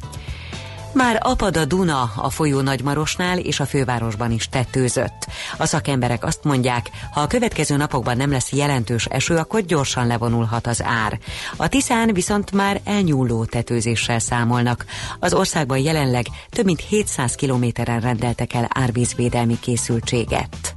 [0.95, 5.27] Már apad a Duna a folyó Nagymarosnál és a fővárosban is tetőzött.
[5.57, 10.67] A szakemberek azt mondják, ha a következő napokban nem lesz jelentős eső, akkor gyorsan levonulhat
[10.67, 11.19] az ár.
[11.57, 14.85] A Tiszán viszont már elnyúló tetőzéssel számolnak.
[15.21, 20.75] Az országban jelenleg több mint 700 kilométeren rendeltek el árvízvédelmi készültséget.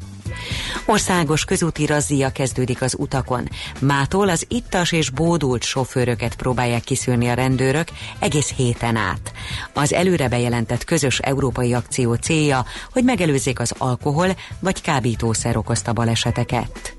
[0.85, 3.49] Országos közúti razzia kezdődik az utakon.
[3.79, 7.87] Mától az ittas és bódult sofőröket próbálják kiszűrni a rendőrök
[8.19, 9.31] egész héten át.
[9.73, 16.94] Az előre bejelentett közös európai akció célja, hogy megelőzzék az alkohol vagy kábítószer okozta baleseteket.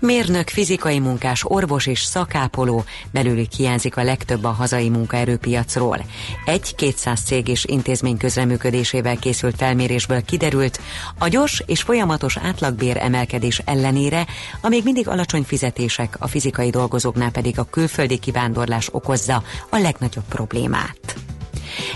[0.00, 6.04] Mérnök, fizikai munkás, orvos és szakápoló belőlük hiányzik a legtöbb a hazai munkaerőpiacról.
[6.44, 10.80] Egy 200 cég és intézmény közreműködésével készült felmérésből kiderült,
[11.18, 14.26] a gyors és folyamatos átlagbér emelkedés ellenére
[14.60, 20.24] a még mindig alacsony fizetések, a fizikai dolgozóknál pedig a külföldi kivándorlás okozza a legnagyobb
[20.28, 21.16] problémát.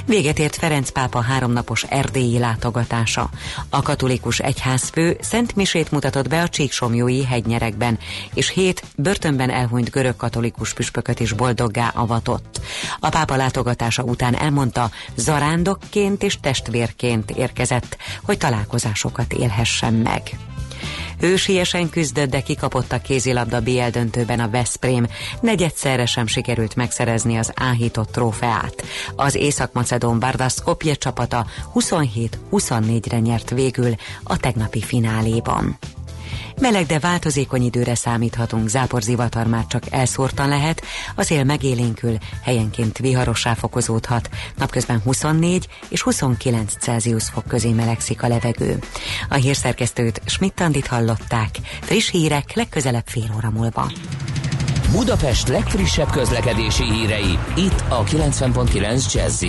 [0.07, 3.31] Véget ért Ferenc pápa háromnapos erdélyi látogatása.
[3.71, 7.99] A katolikus egyházfő Szent Misét mutatott be a Csíksomjói hegynyerekben,
[8.35, 12.61] és hét börtönben elhunyt görög katolikus püspököt is boldoggá avatott.
[13.01, 20.23] A pápa látogatása után elmondta, zarándokként és testvérként érkezett, hogy találkozásokat élhessen meg.
[21.23, 25.07] Hősiesen küzdött, de kikapott a kézilabda BL döntőben a Veszprém.
[25.41, 28.85] Negyedszerre sem sikerült megszerezni az áhított trófeát.
[29.17, 35.79] Az Észak-Macedón Barda Skopje csapata 27-24-re nyert végül a tegnapi fináléban.
[36.61, 40.83] Meleg, de változékony időre számíthatunk, záporzivatar már csak elszórtan lehet,
[41.15, 48.29] az él megélénkül, helyenként viharossá fokozódhat, napközben 24 és 29 Celsius fok közé melegszik a
[48.29, 48.79] levegő.
[49.29, 53.91] A hírszerkesztőt Schmidt-Tandit hallották, friss hírek legközelebb fél óra múlva.
[54.91, 59.45] Budapest legfrissebb közlekedési hírei, itt a 90.9 jazz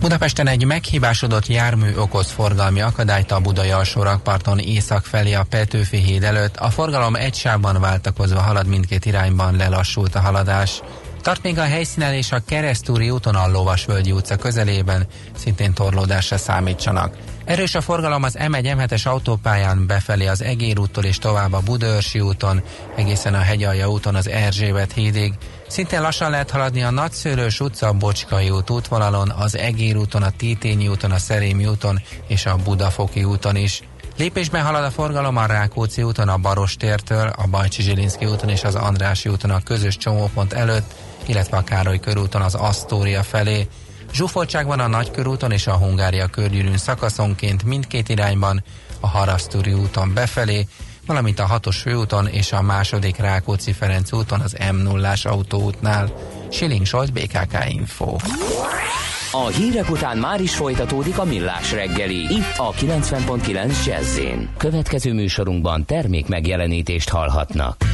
[0.00, 6.22] Budapesten egy meghibásodott jármű okoz forgalmi akadályt a Budai alsórakparton észak felé a Petőfi híd
[6.22, 6.56] előtt.
[6.56, 10.80] A forgalom egy sávban váltakozva halad mindkét irányban, lelassult a haladás.
[11.22, 17.16] Tart még a helyszínelés a Keresztúri úton a Lovasvölgyi utca közelében, szintén torlódásra számítsanak.
[17.44, 22.20] Erős a forgalom az M1 M7-es autópályán befelé az Egér úttól és tovább a Budaörsi
[22.20, 22.62] úton,
[22.96, 25.34] egészen a Hegyalja úton az Erzsébet hídig.
[25.68, 30.30] Szintén lassan lehet haladni a Nagyszőlős utca, a Bocskai út útvonalon, az Egér úton, a
[30.30, 33.82] Titényi úton, a Szerémi úton és a Budafoki úton is.
[34.16, 38.74] Lépésben halad a forgalom a Rákóczi úton, a Barostértől, a Bajcsi Zsilinszki úton és az
[38.74, 40.94] Andrási úton a közös csomópont előtt,
[41.26, 43.68] illetve a Károly körúton az Asztória felé.
[44.12, 48.64] Zsúfoltság van a Nagykörúton és a Hungária körgyűrűn szakaszonként mindkét irányban,
[49.00, 50.66] a Harasztúri úton befelé,
[51.06, 56.12] valamint a hatos főúton és a második Rákóczi-Ferenc úton az M0-ás autóútnál.
[56.50, 58.16] Siling Solt, BKK Info.
[59.32, 62.34] A hírek után már is folytatódik a millás reggeli.
[62.34, 64.18] Itt a 90.9 jazz
[64.56, 67.89] Következő műsorunkban termék megjelenítést hallhatnak.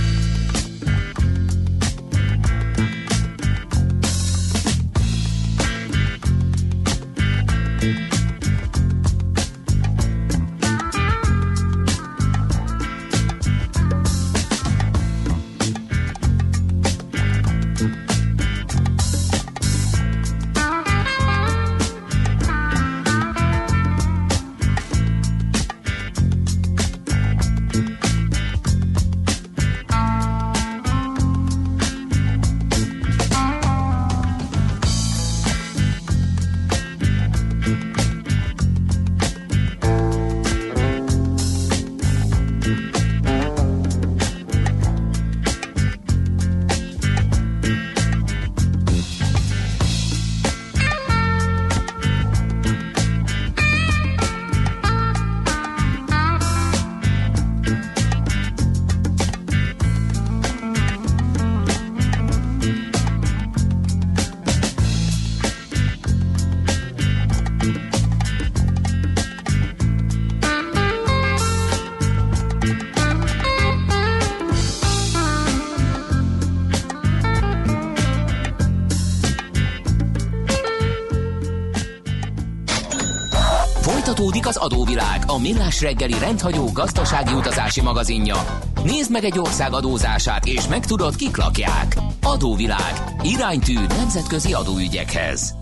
[85.81, 88.37] Millás reggeli rendhagyó gazdasági utazási magazinja.
[88.85, 91.97] Nézd meg egy ország adózását, és megtudod, kik lakják.
[92.23, 92.93] Adóvilág.
[93.23, 95.55] Iránytű nemzetközi adóügyekhez.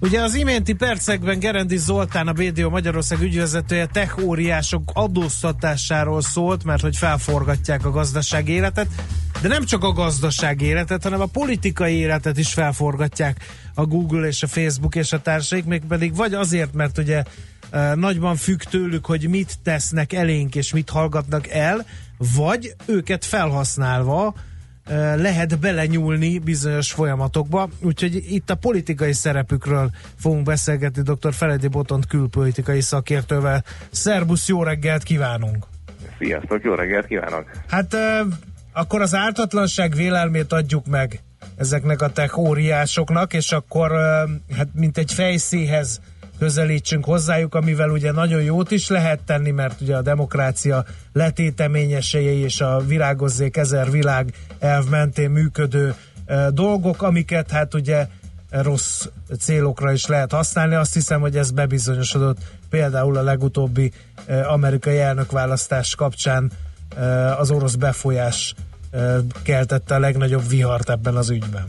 [0.00, 6.82] Ugye az iménti percekben Gerendi Zoltán, a BDO Magyarország ügyvezetője tech óriások adóztatásáról szólt, mert
[6.82, 8.86] hogy felforgatják a gazdaság életet,
[9.40, 13.36] de nem csak a gazdaság életet, hanem a politikai életet is felforgatják
[13.74, 17.22] a Google és a Facebook és a társaik, még pedig vagy azért, mert ugye
[17.94, 21.86] nagyban függ tőlük, hogy mit tesznek elénk és mit hallgatnak el,
[22.36, 24.34] vagy őket felhasználva
[25.16, 31.32] lehet belenyúlni bizonyos folyamatokba, úgyhogy itt a politikai szerepükről fogunk beszélgetni dr.
[31.34, 33.64] Feledi Botont külpolitikai szakértővel.
[33.90, 35.66] Szerbusz, jó reggelt kívánunk!
[36.18, 37.44] Sziasztok, jó reggelt kívánok!
[37.68, 37.96] Hát
[38.72, 41.20] akkor az ártatlanság vélelmét adjuk meg
[41.56, 43.92] ezeknek a tech óriásoknak, és akkor
[44.56, 46.00] hát mint egy fejszéhez
[46.42, 52.60] közelítsünk hozzájuk, amivel ugye nagyon jót is lehet tenni, mert ugye a demokrácia letéteményesei és
[52.60, 55.94] a virágozzék ezer világ elv mentén működő
[56.26, 58.06] e, dolgok, amiket hát ugye
[58.50, 59.06] rossz
[59.38, 60.74] célokra is lehet használni.
[60.74, 62.38] Azt hiszem, hogy ez bebizonyosodott
[62.70, 63.92] például a legutóbbi
[64.26, 66.50] e, amerikai elnökválasztás kapcsán
[66.96, 68.54] e, az orosz befolyás
[69.42, 71.64] keltette a legnagyobb vihart ebben az ügyben.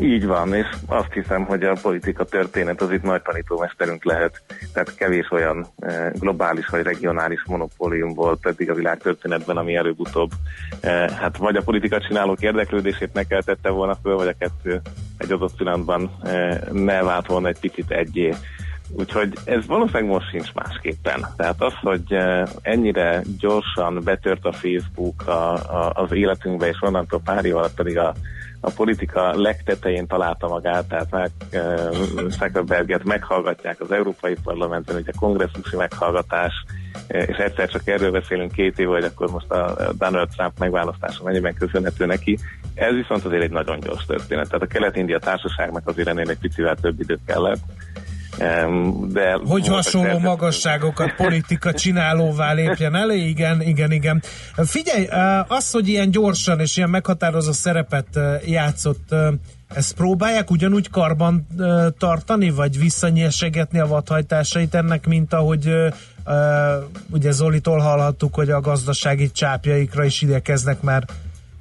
[0.00, 4.42] Így van, és azt hiszem, hogy a politika történet az itt nagy tanítómesterünk lehet.
[4.72, 10.30] Tehát kevés olyan eh, globális vagy regionális monopólium volt eddig a világ történetben, ami előbb-utóbb
[10.80, 14.80] eh, hát vagy a politika csinálók érdeklődését megkeltette volna föl, vagy a kettő
[15.18, 18.34] egy adott pillanatban eh, ne vált volna egy picit egyé.
[18.90, 21.26] Úgyhogy ez valószínűleg most sincs másképpen.
[21.36, 22.16] Tehát az, hogy
[22.62, 27.98] ennyire gyorsan betört a Facebook a, a, az életünkbe, és onnantól pár év alatt pedig
[27.98, 28.14] a
[28.66, 35.76] a politika legtetején találta magát, tehát meg uh, Zuckerberget meghallgatják az Európai Parlamentben, ugye kongresszusi
[35.76, 36.52] meghallgatás,
[37.08, 41.54] és egyszer csak erről beszélünk két év, hogy akkor most a Donald Trump megválasztása mennyiben
[41.54, 42.38] köszönhető neki.
[42.74, 44.46] Ez viszont azért egy nagyon gyors történet.
[44.46, 47.60] Tehát a Kelet-India társaságnak azért ennél egy picivel több időt kellett.
[49.08, 50.22] De hogy hasonló szerzett...
[50.22, 54.22] magasságokat politika csinálóvá lépjen elé, igen, igen, igen.
[54.56, 55.06] Figyelj,
[55.48, 59.14] az, hogy ilyen gyorsan és ilyen meghatározó szerepet játszott,
[59.74, 61.46] ezt próbálják ugyanúgy karban
[61.98, 65.72] tartani, vagy visszanyersegetni a vadhajtásait ennek, mint ahogy
[67.10, 71.04] ugye Zolitól hallhattuk, hogy a gazdasági csápjaikra is idekeznek már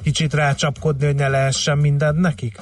[0.04, 2.60] kicsit rácsapkodni, hogy ne lehessen mindent nekik?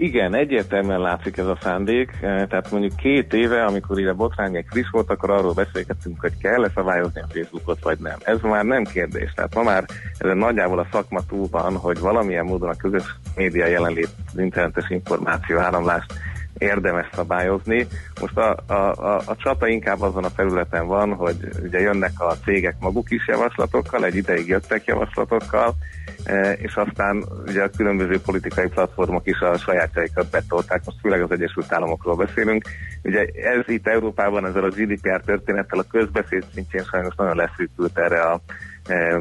[0.00, 2.10] Igen, egyértelműen látszik ez a szándék.
[2.10, 6.70] Eh, tehát mondjuk két éve, amikor ide botrányok friss volt, akkor arról beszélgettünk, hogy kell-e
[6.74, 8.16] szabályozni a Facebookot, vagy nem.
[8.24, 9.32] Ez már nem kérdés.
[9.34, 9.84] Tehát ma már
[10.18, 15.58] ez nagyjából a szakma túl van, hogy valamilyen módon a közös média jelenlét, internetes információ
[15.58, 16.12] áramlást
[16.58, 17.86] érdemes szabályozni.
[18.20, 22.36] Most a, a, a, a csata inkább azon a területen van, hogy ugye jönnek a
[22.44, 25.74] cégek maguk is javaslatokkal, egy ideig jöttek javaslatokkal,
[26.24, 31.30] e, és aztán ugye a különböző politikai platformok is a sajátjaikat betolták, most főleg az
[31.30, 32.64] Egyesült Államokról beszélünk.
[33.02, 38.20] Ugye ez itt Európában ezzel a GDPR történettel a közbeszéd szintjén sajnos nagyon leszűkült erre
[38.20, 38.40] a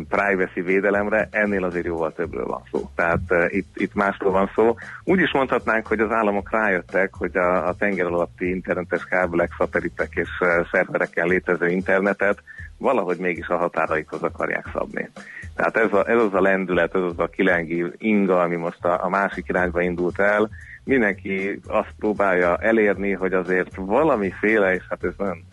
[0.10, 2.90] privacy védelemre, ennél azért jóval többről van szó.
[2.96, 4.76] Tehát uh, itt, itt másról van szó.
[5.04, 10.10] Úgy is mondhatnánk, hogy az államok rájöttek, hogy a, a tenger alatti internetes kábelek, szatelitek
[10.14, 12.44] és uh, szervereken létező internetet
[12.78, 15.10] valahogy mégis a határaikhoz akarják szabni.
[15.56, 19.04] Tehát ez, a, ez az a lendület, ez az a kilengi inga, ami most a,
[19.04, 20.50] a másik irányba indult el,
[20.84, 25.44] mindenki azt próbálja elérni, hogy azért valamiféle, és hát ez nagyon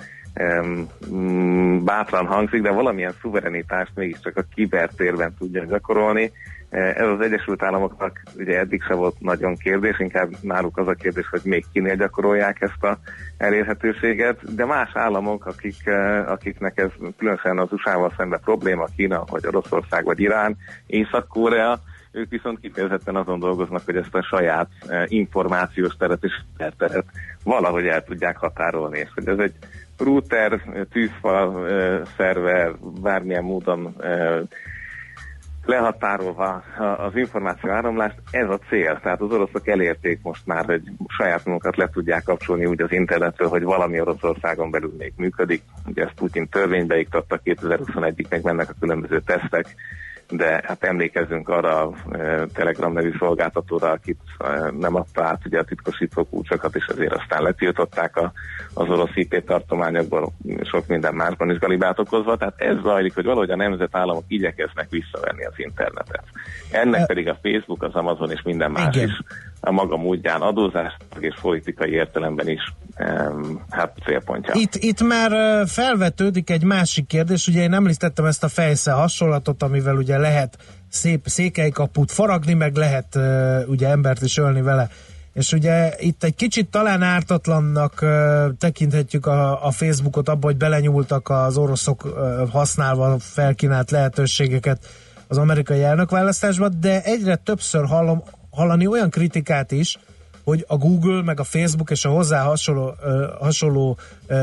[0.43, 6.33] Mm, bátran hangzik, de valamilyen szuverenitást mégiscsak a kibertérben tudja gyakorolni.
[6.71, 10.93] E, ez az Egyesült Államoknak ugye eddig se volt nagyon kérdés, inkább náluk az a
[10.93, 12.99] kérdés, hogy még kinél gyakorolják ezt a
[13.37, 19.47] elérhetőséget, de más államok, akik, e, akiknek ez különösen az USA-val szemben probléma, Kína, vagy
[19.47, 21.81] Oroszország, vagy Irán, Észak-Korea,
[22.15, 26.33] ők viszont kifejezetten azon dolgoznak, hogy ezt a saját e, információs teret és
[26.77, 27.05] teret
[27.45, 29.55] valahogy el tudják határolni, és hogy ez egy
[29.99, 31.69] router, tűzfal,
[32.17, 33.97] szerver, bármilyen módon
[35.67, 36.63] lehatárolva
[36.97, 39.01] az információ áramlást, ez a cél.
[39.03, 43.49] Tehát az oroszok elérték most már, hogy saját magukat le tudják kapcsolni úgy az internetről,
[43.49, 45.63] hogy valami Oroszországon belül még működik.
[45.87, 49.75] Ugye ezt Putin törvénybe iktatta, 2021-ig meg mennek a különböző tesztek,
[50.31, 55.59] de hát emlékezzünk arra a e, Telegram nevű szolgáltatóra, akit e, nem adta át ugye
[55.59, 58.33] a titkosító kulcsokat, és ezért aztán letiltották a,
[58.75, 60.33] az orosz IP tartományokból
[60.63, 65.45] sok minden másban is galibát okozva, tehát ez zajlik, hogy valahogy a nemzetállamok igyekeznek visszavenni
[65.45, 66.25] az internetet.
[66.71, 69.09] Ennek e- pedig a Facebook, az Amazon és minden más Igen.
[69.09, 69.21] is
[69.65, 72.75] a maga módján adózás és politikai értelemben is
[73.71, 74.55] hát célpontja.
[74.57, 79.97] Itt, itt már felvetődik egy másik kérdés, ugye én említettem ezt a fejsze hasonlatot, amivel
[79.97, 83.19] ugye lehet szép székelykaput faragni, meg lehet
[83.67, 84.89] ugye embert is ölni vele.
[85.33, 88.05] És ugye itt egy kicsit talán ártatlannak
[88.59, 92.03] tekinthetjük a, a Facebookot abba, hogy belenyúltak az oroszok
[92.51, 94.87] használva felkínált lehetőségeket
[95.29, 98.23] az amerikai elnökválasztásba, de egyre többször hallom,
[98.55, 99.99] hallani olyan kritikát is,
[100.45, 102.95] hogy a Google, meg a Facebook és a hozzá hasonló,
[103.41, 103.99] hasonló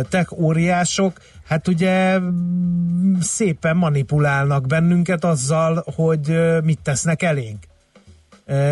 [0.10, 2.19] tech óriások, hát ugye
[3.19, 7.63] szépen manipulálnak bennünket azzal, hogy mit tesznek elénk.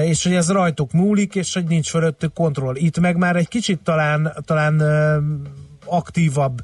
[0.03, 2.75] És hogy ez rajtuk múlik, és hogy nincs fölöttük kontroll.
[2.75, 4.81] Itt meg már egy kicsit talán, talán
[5.85, 6.61] aktívabb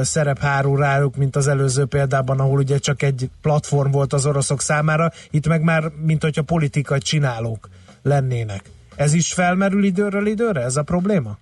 [0.00, 4.60] szerep hárul rájuk, mint az előző példában, ahol ugye csak egy platform volt az oroszok
[4.60, 7.68] számára, itt meg már, mint hogyha politikai csinálók
[8.04, 8.62] lennének.
[8.96, 11.38] Ez is felmerül időről időre, ez a probléma?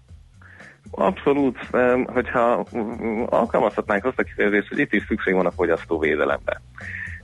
[0.91, 1.59] Abszolút,
[2.07, 2.67] hogyha
[3.27, 6.61] alkalmazhatnánk azt a kifejezést, hogy itt is szükség van a fogyasztóvédelemre.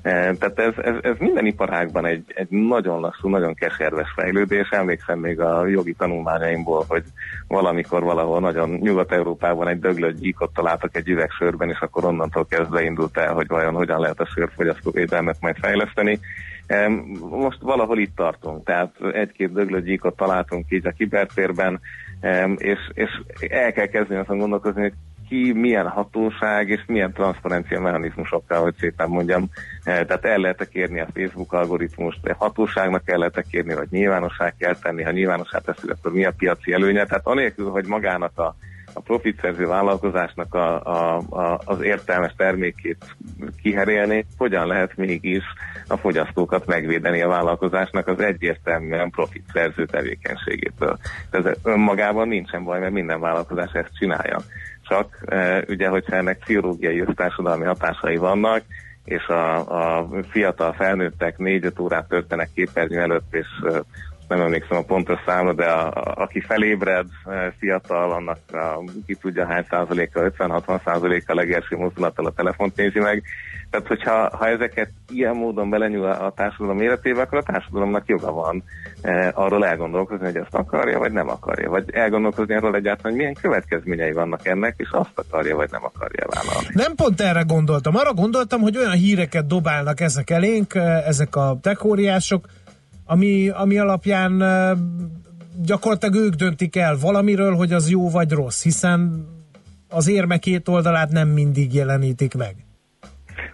[0.03, 4.69] Tehát ez, ez, ez minden iparágban egy, egy nagyon lassú, nagyon keserves fejlődés.
[4.69, 7.03] Emlékszem még a jogi tanulmányaimból, hogy
[7.49, 13.17] valamikor valahol nagyon Nyugat-Európában egy döglött gyíkot találtak egy üvegsörben, és akkor onnantól kezdve indult
[13.17, 16.21] el, hogy vajon hogyan lehet a sörfogyasztóvédelmet majd fejleszteni.
[17.31, 21.81] Most valahol itt tartunk, tehát egy-két döglőgyíkot találtunk így a kibertérben,
[22.57, 23.11] és, és
[23.49, 24.93] el kell kezdeni azon gondolkozni, hogy
[25.29, 29.49] ki milyen hatóság és milyen transzparencia mechanizmusokkal, hogy szépen mondjam.
[29.85, 34.55] E, tehát el lehet kérni a Facebook algoritmust, de hatóságnak el lehet kérni, vagy nyilvánosság
[34.59, 37.05] kell tenni, ha nyilvánossá teszik, akkor mi a piaci előnye.
[37.05, 38.57] Tehát anélkül, hogy magának a
[38.99, 43.05] a profitszerző vállalkozásnak a, a, a, az értelmes termékét
[43.63, 45.43] kiherélni, hogyan lehet mégis
[45.89, 50.99] a fogyasztókat megvédeni a vállalkozásnak az egyértelműen profitszerző tevékenységétől.
[51.31, 54.39] Ez önmagában nincsen baj, mert minden vállalkozás ezt csinálja.
[54.83, 58.63] Csak e, ugye, hogyha ennek pszichológiai és társadalmi hatásai vannak,
[59.05, 59.57] és a,
[59.99, 63.47] a fiatal felnőttek négy-öt órát töltenek képernyő előtt, és
[64.29, 67.07] nem emlékszem a pontos számra, de a, a, aki felébred
[67.59, 73.23] fiatal, annak a, ki tudja hány százaléka, 50-60 százaléka legelső mozdulattal a telefont nézi meg.
[73.71, 78.63] Tehát, hogyha ha ezeket ilyen módon belenyúl a társadalom életébe, akkor a társadalomnak joga van
[79.03, 81.71] e, arról elgondolkozni, hogy ezt akarja, vagy nem akarja.
[81.71, 86.27] Vagy elgondolkozni arról egyáltalán, hogy milyen következményei vannak ennek, és azt akarja, vagy nem akarja
[86.31, 86.69] vállalni.
[86.73, 87.97] Nem pont erre gondoltam.
[87.97, 90.75] Arra gondoltam, hogy olyan híreket dobálnak ezek elénk,
[91.07, 92.47] ezek a tekóriások,
[93.11, 94.43] ami, ami alapján
[95.63, 99.27] gyakorlatilag ők döntik el valamiről, hogy az jó vagy rossz, hiszen
[99.89, 102.55] az érme két oldalát nem mindig jelenítik meg.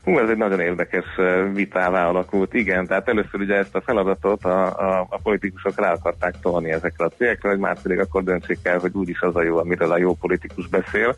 [0.05, 1.05] Hú, ez egy nagyon érdekes
[1.53, 2.55] vitává alakult.
[2.55, 7.05] Igen, tehát először ugye ezt a feladatot a, a, a politikusok rá akarták tolni ezekre
[7.05, 9.99] a cégekre, hogy már pedig akkor döntsék el, hogy úgyis az a jó, amiről a
[9.99, 11.15] jó politikus beszél.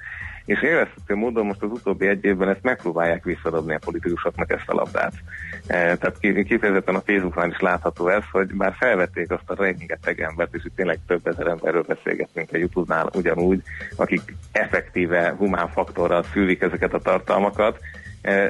[0.47, 4.75] És érezhető módon most az utóbbi egy évben ezt megpróbálják visszadobni a politikusoknak ezt a
[4.75, 5.13] labdát.
[5.67, 10.55] E, tehát kifejezetten a Facebookon is látható ez, hogy már felvették azt a rengeteg embert,
[10.55, 13.63] és itt tényleg több ezer emberről beszélgetünk a YouTube-nál ugyanúgy,
[13.97, 17.79] akik effektíve humán faktorral szűlik ezeket a tartalmakat,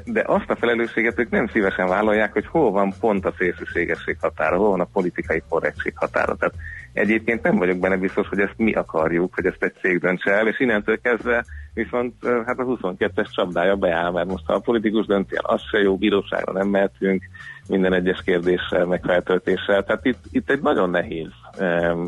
[0.04, 4.56] de azt a felelősséget ők nem szívesen vállalják, hogy hol van pont a szélsőségesség határa,
[4.56, 6.34] hol van a politikai korrektség határa.
[6.34, 6.54] Tehát
[6.92, 10.48] egyébként nem vagyok benne biztos, hogy ezt mi akarjuk, hogy ezt egy cég döntse el,
[10.48, 12.14] és innentől kezdve viszont
[12.46, 15.96] hát a 22-es csapdája beáll, mert most ha a politikus dönti el, az se jó,
[15.96, 17.22] bíróságra nem mehetünk
[17.68, 19.84] minden egyes kérdéssel, meg feltöltéssel.
[19.84, 21.28] Tehát itt, itt egy nagyon nehéz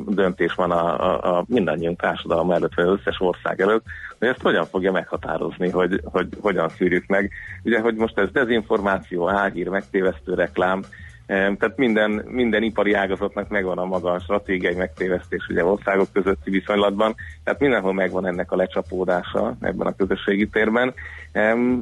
[0.06, 3.84] döntés van a, a, a mindannyiunk társadalom előtt, vagy az összes ország előtt,
[4.18, 7.30] hogy ezt hogyan fogja meghatározni, hogy, hogy hogyan szűrjük meg.
[7.64, 10.82] Ugye, hogy most ez dezinformáció, álhír, megtévesztő reklám,
[11.28, 17.61] tehát minden, minden ipari ágazatnak megvan a maga stratégiai megtévesztés ugye országok közötti viszonylatban, tehát
[17.61, 20.94] mindenhol megvan ennek a lecsapódása ebben a közösségi térben,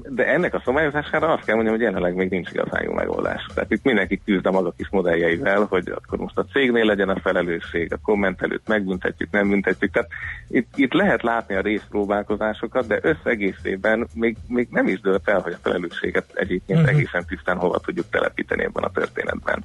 [0.09, 3.47] de ennek a szabályozására azt kell mondjam, hogy jelenleg még nincs igazán jó megoldás.
[3.55, 7.21] Tehát itt mindenki küzd a maga kis modelljeivel, hogy akkor most a cégnél legyen a
[7.21, 9.93] felelősség, a kommentelőt megbüntetjük, nem büntetjük.
[9.93, 10.09] Tehát
[10.49, 15.53] itt, itt lehet látni a részpróbálkozásokat, de összegészében még, még nem is dölt el, hogy
[15.53, 16.95] a felelősséget egyébként uh-huh.
[16.95, 19.63] egészen tisztán hova tudjuk telepíteni ebben a történetben.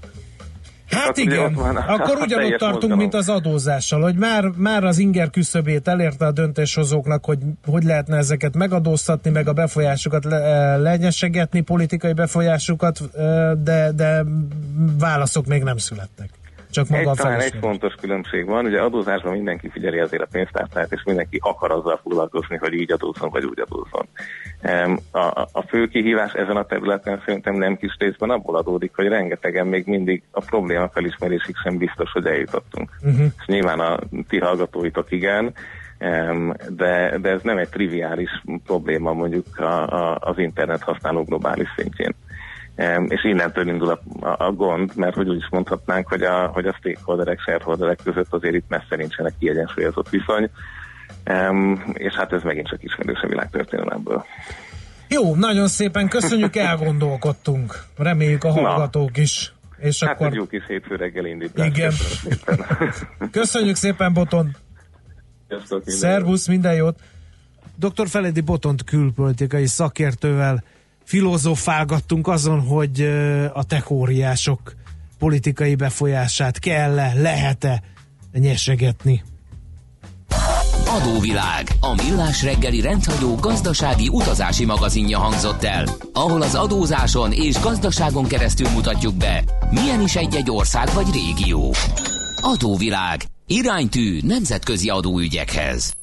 [0.92, 1.56] Hát igen,
[1.88, 2.98] akkor ugyanott tartunk, mozgalom.
[2.98, 8.18] mint az adózással, hogy már, már az inger küszöbét elérte a döntéshozóknak, hogy hogy lehetne
[8.18, 14.24] ezeket megadóztatni, meg a befolyásukat le, eh, lenyesegetni, politikai befolyásukat, eh, de, de
[15.00, 16.41] válaszok még nem születtek.
[16.72, 20.28] Csak maga egy, a talán egy fontos különbség van, ugye adózásban mindenki figyeli azért a
[20.32, 24.08] pénztárcáját, és mindenki akar azzal foglalkozni, hogy így adózom, vagy úgy adózom.
[25.12, 29.68] A, a fő kihívás ezen a területen szerintem nem kis részben abból adódik, hogy rengetegen
[29.68, 32.90] még mindig a probléma felismerésig sem biztos, hogy eljutottunk.
[33.02, 33.26] Uh-huh.
[33.40, 35.54] És nyilván a ti hallgatóitok igen,
[36.70, 42.16] de, de ez nem egy triviális probléma mondjuk a, a, az internet használó globális szintjén
[43.08, 46.66] és innentől indul a, a, a gond, mert hogy úgy is mondhatnánk, hogy a, hogy
[46.66, 50.50] a stakeholderek, shareholderek között azért itt messze nincsenek kiegyensúlyozott viszony,
[51.94, 54.26] és hát ez megint csak ismerős a világtörténelemből.
[55.08, 57.84] Jó, nagyon szépen köszönjük, elgondolkodtunk.
[57.98, 59.54] Reméljük a hallgatók is.
[59.78, 60.28] És hát akkor...
[60.28, 61.68] egy jó kis hétfő reggel indítás.
[61.68, 61.92] Igen.
[63.32, 64.56] Köszönjük szépen, Boton.
[65.86, 67.00] Szervusz, minden jót.
[67.76, 68.08] Dr.
[68.08, 70.64] Feledi Botont külpolitikai szakértővel
[71.12, 73.01] filozofálgattunk azon, hogy
[73.53, 74.76] a tekóriások
[75.20, 77.84] politikai befolyását kell-e, lehet-e
[78.34, 79.24] nyesegetni.
[80.88, 88.28] Adóvilág, a millás reggeli rendhagyó gazdasági utazási magazinja hangzott el, ahol az adózáson és gazdaságon
[88.28, 91.74] keresztül mutatjuk be, milyen is egy-egy ország vagy régió.
[92.41, 95.93] Adóvilág, iránytű nemzetközi adóügyekhez.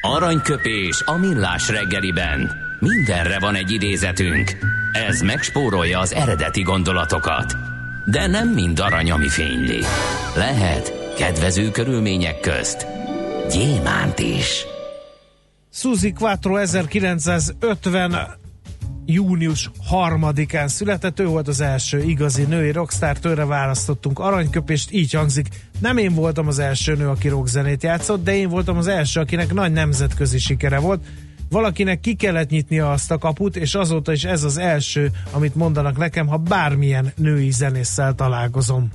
[0.00, 2.59] Aranyköpés a millás reggeliben.
[2.80, 4.56] Mindenre van egy idézetünk.
[5.08, 7.56] Ez megspórolja az eredeti gondolatokat.
[8.04, 9.80] De nem mind arany, ami fényli.
[10.36, 12.86] Lehet kedvező körülmények közt
[13.50, 14.64] gyémánt is.
[15.72, 18.38] Suzy Quattro 1950
[19.06, 25.48] június 3-án született, ő volt az első igazi női rockstar, tőle választottunk aranyköpést, így hangzik.
[25.78, 29.52] Nem én voltam az első nő, aki rockzenét játszott, de én voltam az első, akinek
[29.52, 31.04] nagy nemzetközi sikere volt.
[31.50, 35.96] Valakinek ki kellett nyitnia azt a kaput, és azóta is ez az első, amit mondanak
[35.96, 38.90] nekem, ha bármilyen női zenésszel találkozom.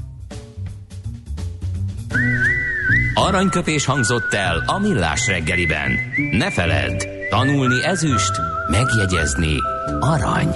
[3.14, 5.92] Aranyköpés hangzott el a millás reggeliben.
[6.32, 8.32] Ne feledd, tanulni ezüst,
[8.70, 9.56] megjegyezni
[10.00, 10.56] arany.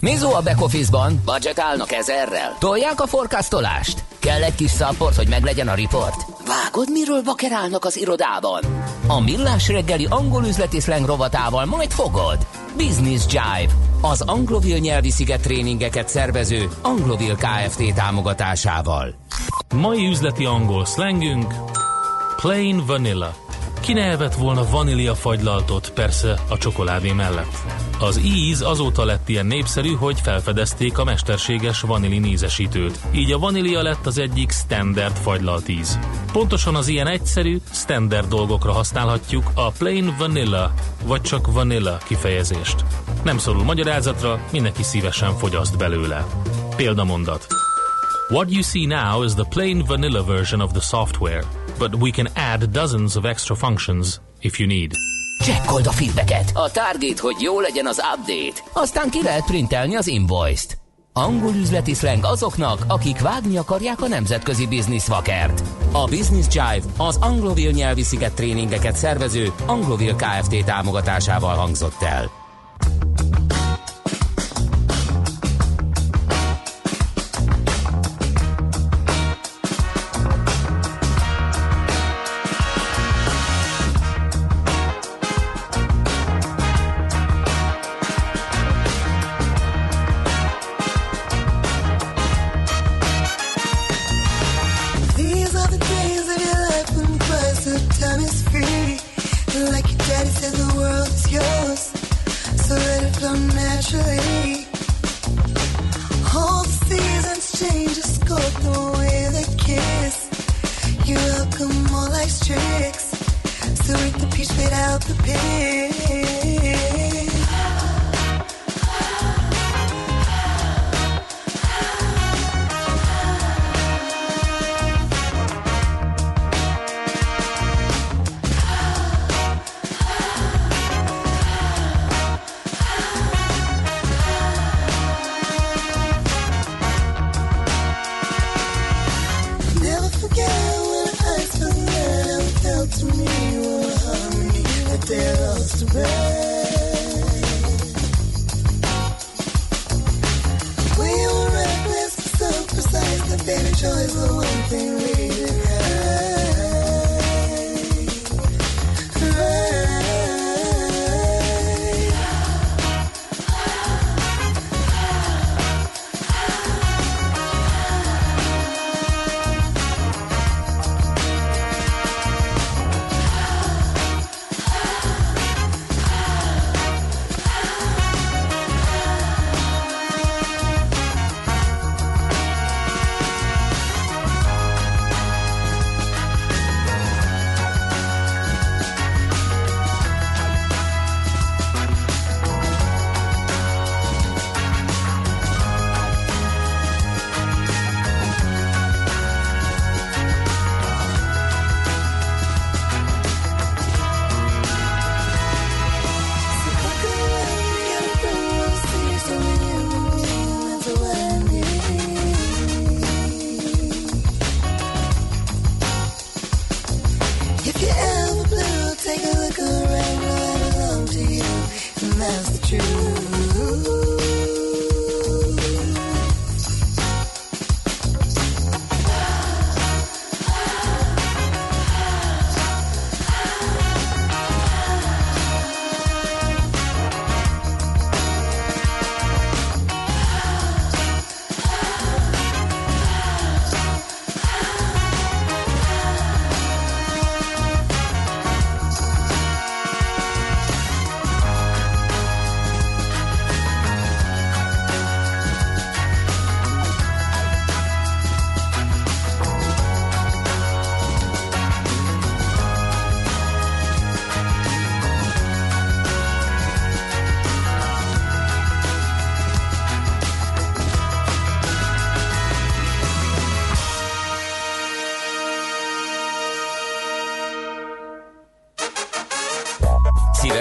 [0.00, 1.20] Mizó a back office-ban?
[1.24, 2.56] Budgetálnak ezerrel?
[2.58, 4.04] Tolják a forecastolást?
[4.20, 6.26] Kell egy kis szapport, hogy meglegyen a riport?
[6.46, 8.62] Vágod, miről bakerálnak az irodában?
[9.06, 12.46] A millás reggeli angol üzleti szleng rovatával majd fogod.
[12.76, 17.94] Business Jive Az Anglovil nyelvi sziget tréningeket szervező Anglovil Kft.
[17.94, 19.14] támogatásával.
[19.74, 21.54] Mai üzleti angol szlengünk
[22.36, 23.34] Plain Vanilla.
[23.80, 27.56] Ki ne evett volna vanília fagylaltot, persze a csokoládé mellett.
[28.00, 32.98] Az íz azóta lett ilyen népszerű, hogy felfedezték a mesterséges vanilin ízesítőt.
[33.12, 35.98] Így a vanília lett az egyik standard fagylalt íz.
[36.32, 40.72] Pontosan az ilyen egyszerű, standard dolgokra használhatjuk a plain vanilla,
[41.04, 42.84] vagy csak vanilla kifejezést.
[43.22, 46.26] Nem szorul magyarázatra, mindenki szívesen fogyaszt belőle.
[46.76, 47.46] Példamondat.
[48.28, 51.42] What you see now is the plain vanilla version of the software,
[51.80, 54.92] but we can add dozens of extra functions if you need.
[55.44, 56.50] Csekkold a feedbacket.
[56.54, 58.60] A target, hogy jó legyen az update.
[58.72, 60.78] Aztán ki lehet printelni az invoice-t.
[61.12, 65.62] Angol üzleti slang azoknak, akik vágni akarják a nemzetközi business vakert.
[65.92, 70.64] A Business Jive az Anglovil nyelvi sziget tréningeket szervező Anglovil Kft.
[70.64, 72.39] támogatásával hangzott el.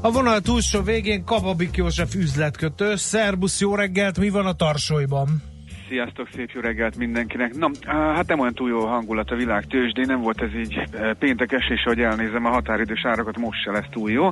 [0.00, 2.96] A vonal túlsó végén Kababik József üzletkötő.
[2.96, 5.42] Szerbusz, jó reggelt, mi van a tarsolyban?
[5.88, 7.54] Sziasztok, szép jó reggelt mindenkinek.
[7.54, 11.14] Na, hát nem olyan túl jó hangulat a világ tőzsdén, nem volt ez így e,
[11.14, 14.26] péntekes, és ahogy elnézem a határidős árakat, most se lesz túl jó.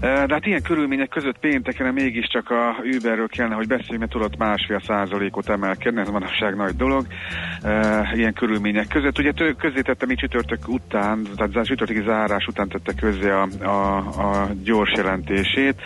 [0.00, 4.36] E, De hát ilyen körülmények között pénteken mégiscsak a Uberről kellene, hogy beszéljünk, mert tudott
[4.36, 7.06] másfél százalékot emelkedni, ez manapság nagy dolog.
[7.62, 9.18] E, Ilyen körülmények között.
[9.18, 14.48] Ugye tő- közzétettem így csütörtök után, tehát csütörtöki zárás után tette közzé a, a, a
[14.62, 15.80] gyors jelentését.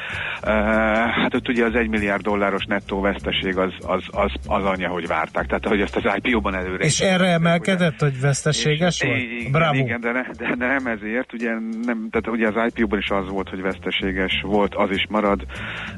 [1.22, 5.06] Hát ott ugye az 1 milliárd dolláros nettó veszteség az, az, az, az anyja, hogy
[5.06, 5.46] várták.
[5.46, 9.20] Tehát, hogy ezt az IPO-ban előre És erre emelkedett, hogy veszteséges volt?
[9.20, 9.76] igen, Bravo.
[9.76, 11.50] Igen, de, ne, de nem ezért, ugye,
[11.82, 15.46] nem, tehát ugye az IPO-ban is az volt, hogy veszteséges volt, az is marad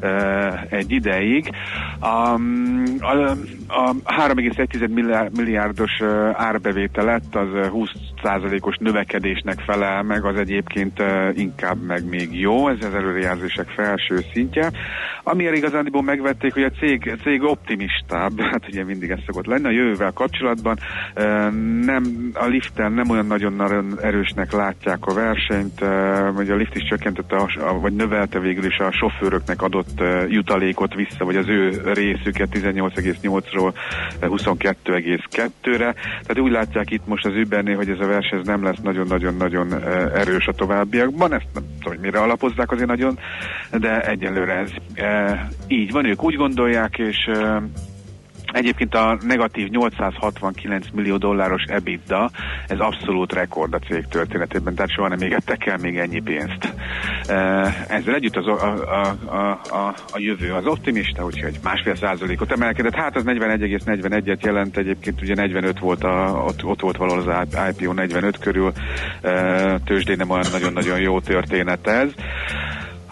[0.01, 1.51] uh, egy ideig.
[2.03, 3.31] Um, a,
[3.69, 7.87] a 3,1 milliárd, milliárdos uh, lett, az uh,
[8.23, 14.25] 20%-os növekedésnek felel meg, az egyébként uh, inkább meg még jó, ez az előrejelzések felső
[14.33, 14.71] szintje.
[15.23, 19.71] Amiért igazándiból megvették, hogy a cég, cég optimistább, hát ugye mindig ez szokott lenni a
[19.71, 20.79] jövővel kapcsolatban,
[21.85, 25.81] nem, a liften nem olyan nagyon erősnek látják a versenyt,
[26.35, 31.25] hogy a lift is csökkentette, a, vagy növelte végül is a sofőröknek adott jutalékot vissza,
[31.25, 33.73] vagy az ő részüket 18,8-ról
[34.21, 35.95] 22,2-re.
[36.03, 39.75] Tehát úgy látják itt most az Ubernél, hogy ez a verseny nem lesz nagyon-nagyon-nagyon
[40.15, 41.35] erős a továbbiakban.
[41.35, 43.19] Ezt nem tudom, hogy mire alapozzák azért nagyon,
[43.71, 44.71] de egyelőre ez
[45.67, 46.05] így van.
[46.05, 47.31] Ők úgy gondolják, és
[48.53, 52.31] Egyébként a negatív 869 millió dolláros EBITDA,
[52.67, 56.75] ez abszolút rekord a cég történetében, tehát soha nem égettek el még ennyi pénzt.
[57.89, 62.95] Ezzel együtt az, a, a, a, a, a jövő az optimista, úgyhogy másfél százalékot emelkedett.
[62.95, 67.93] Hát az 41,41-et jelent, egyébként ugye 45 volt, a, ott, ott volt valahol az IPO
[67.93, 68.73] 45 körül,
[69.85, 72.09] tőzsdén nem olyan nagyon-nagyon jó történet ez.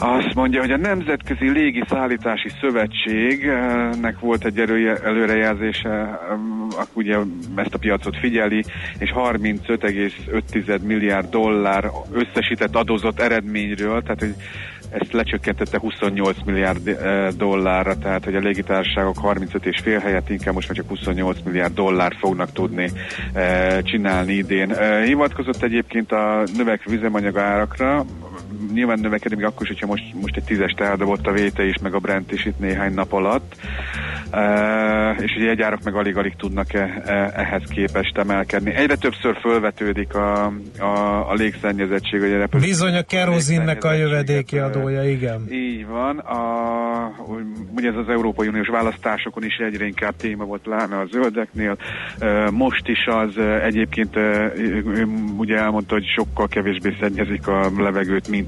[0.01, 6.21] Azt mondja, hogy a Nemzetközi Légi Szállítási Szövetségnek volt egy erője, előrejelzése,
[6.93, 7.17] ugye
[7.55, 8.65] ezt a piacot figyeli,
[8.99, 14.35] és 35,5 milliárd dollár összesített adózott eredményről, tehát hogy
[14.91, 16.99] ezt lecsökkentette 28 milliárd
[17.37, 21.75] dollárra, tehát hogy a légitársaságok 35 és fél helyett inkább most már csak 28 milliárd
[21.75, 22.91] dollár fognak tudni
[23.83, 24.75] csinálni idén.
[25.05, 28.05] Hivatkozott egyébként a növekvő üzemanyag árakra,
[28.73, 31.95] nyilván növekedik, még akkor is, hogyha most, most egy tízest eldobott a véte is, meg
[31.95, 33.55] a Brent is itt néhány nap alatt.
[34.33, 38.75] Uh, és ugye egy árak meg alig-alig tudnak -e, e, ehhez képest emelkedni.
[38.75, 42.21] Egyre többször fölvetődik a, a, a légszennyezettség.
[42.21, 45.47] Ugye Bizony a kerozinnek a jövedéki adója, igen.
[45.51, 46.19] Így van.
[46.19, 47.15] A,
[47.77, 51.77] ugye ez az Európai Uniós választásokon is egyre inkább téma volt láme a zöldeknél.
[52.51, 58.48] Most is az egyébként uh, ugye elmondta, hogy sokkal kevésbé szennyezik a levegőt, mint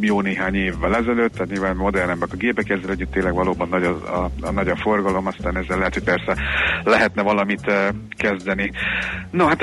[0.00, 4.22] jó néhány évvel ezelőtt, tehát nyilván modernebbek a gépek, ezzel együtt tényleg valóban nagy a,
[4.22, 6.36] a, a nagy a forgalom, aztán ezzel lehet, hogy persze
[6.84, 7.72] lehetne valamit
[8.16, 8.70] kezdeni.
[9.30, 9.62] No, hát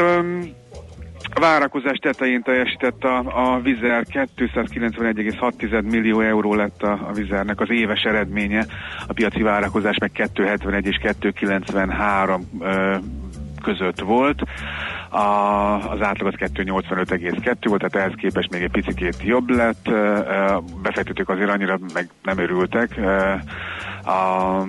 [1.33, 4.05] a várakozás tetején teljesített a, a Vizer
[4.35, 8.65] 291,6 millió euró lett a, a Vizernek az éves eredménye,
[9.07, 12.95] a piaci várakozás meg 271 és 293 uh,
[13.67, 14.41] között volt.
[15.09, 15.23] A,
[15.91, 19.89] az átlag az 285,2 volt, tehát ehhez képest még egy picit jobb lett.
[20.81, 22.99] Befektetők azért annyira meg nem örültek.
[24.05, 24.63] A,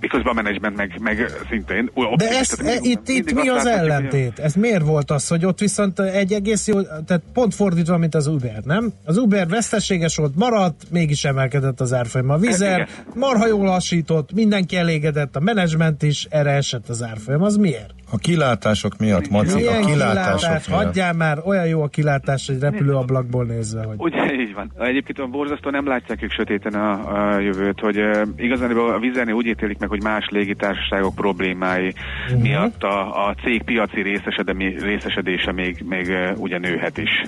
[0.00, 4.38] miközben a menedzsment meg, meg szintén De ez, e, itt, itt mi az ellentét?
[4.38, 8.26] Ez miért volt az, hogy ott viszont egy egész jó, tehát pont fordítva, mint az
[8.26, 8.92] Uber, nem?
[9.04, 12.30] Az Uber veszteséges volt, maradt, mégis emelkedett az árfolyam.
[12.30, 17.42] A Vizer marha jól lassított, mindenki elégedett, a menedzsment is, erre esett az árfolyam.
[17.42, 17.95] Az miért?
[18.10, 20.68] A kilátások miatt, Maci, Milyen a kilátások kilátás?
[20.68, 20.82] miatt.
[20.82, 23.96] Hagyjál már, olyan jó a kilátás egy repülőablakból nézve, hogy...
[23.98, 24.72] Ugye, így van.
[24.78, 29.34] Egyébként a borzasztó nem látják ők sötéten a, a jövőt, hogy uh, igazán a vizernél
[29.34, 31.94] úgy ítélik meg, hogy más légitársaságok problémái
[32.26, 32.42] uh-huh.
[32.42, 37.22] miatt a, a cég piaci részesedé, részesedése még, még uh, ugye nőhet is.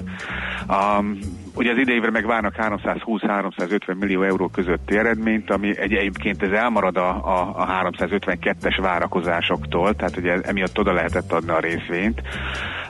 [0.69, 1.19] Um,
[1.59, 6.97] ugye az idejévre meg várnak 320-350 millió euró közötti eredményt, ami egy, egyébként ez elmarad
[6.97, 12.23] a, a, a 352-es várakozásoktól, tehát ugye emiatt oda lehetett adni a részvényt.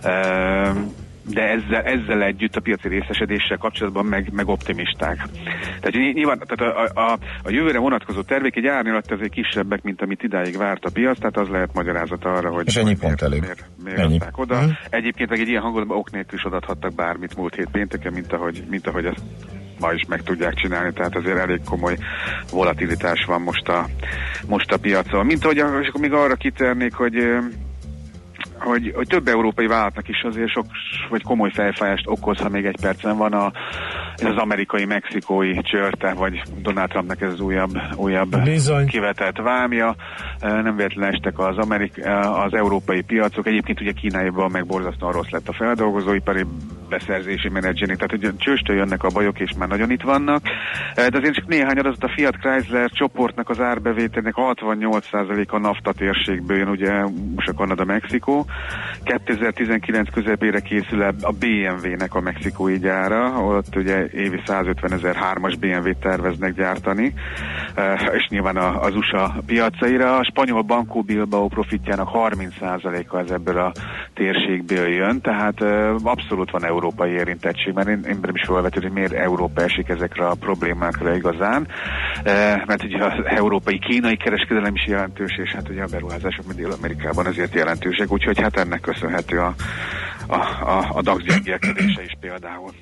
[0.04, 5.16] Um, de ezzel, ezzel együtt a piaci részesedéssel kapcsolatban meg, meg optimisták.
[5.80, 10.22] Tehát nyilván tehát a, a, a jövőre vonatkozó tervék egy árnyalat azért kisebbek, mint amit
[10.22, 13.40] idáig várt a piac, tehát az lehet magyarázat arra, hogy És ennyi miért, pont elég.
[13.40, 14.18] miért, miért Ennyi.
[14.36, 14.60] oda.
[14.60, 14.70] Mhm.
[14.90, 18.64] Egyébként meg egy ilyen hangulatban ok nélkül is adathattak bármit múlt hét pénteken, mint ahogy,
[18.70, 19.22] mint ahogy ezt
[19.80, 21.96] ma is meg tudják csinálni, tehát azért elég komoly
[22.50, 23.86] volatilitás van most a,
[24.48, 25.26] most a piacon.
[25.26, 27.14] Mint ahogy, és akkor még arra kitérnék, hogy
[28.58, 30.66] hogy, hogy több európai vállalatnak is azért sok
[31.08, 33.52] vagy komoly fejfájást okoz, ha még egy percen van a
[34.16, 38.86] ez az amerikai-mexikói csörte, vagy Donald Trumpnak ez az újabb, újabb Bizony.
[38.86, 39.96] kivetett vámja.
[40.40, 42.06] Nem véletlenül estek az, amerik,
[42.44, 43.46] az európai piacok.
[43.46, 46.44] Egyébként ugye Kínájában meg borzasztóan rossz lett a feldolgozóipari
[46.88, 50.42] beszerzési menedzsering, tehát ugye csőstől jönnek a bajok, és már nagyon itt vannak.
[50.94, 56.56] De azért csak néhány adat, a Fiat Chrysler csoportnak az árbevételnek 68% a NAFTA térségből
[56.56, 57.04] jön, ugye
[57.36, 58.46] USA, Kanada, Mexikó.
[59.02, 66.00] 2019 közepére készül a BMW-nek a mexikói gyára, ott ugye évi 150 ezer hármas BMW-t
[66.00, 67.14] terveznek gyártani,
[68.12, 70.16] és nyilván az USA piacaira.
[70.16, 73.72] A spanyol Banco Bilbao profitjának 30%-a ez ebből a
[74.14, 75.60] térségből jön, tehát
[76.02, 80.36] abszolút van európai érintettség, mert én, én is felvető, hogy miért Európa esik ezekre a
[80.40, 81.66] problémákra igazán,
[82.66, 87.54] mert ugye az európai kínai kereskedelem is jelentős, és hát ugye a beruházások Dél-Amerikában azért
[87.54, 89.54] jelentősek, úgyhogy hát ennek köszönhető a,
[90.26, 92.72] a, a, a DAX gyengélkedése is például.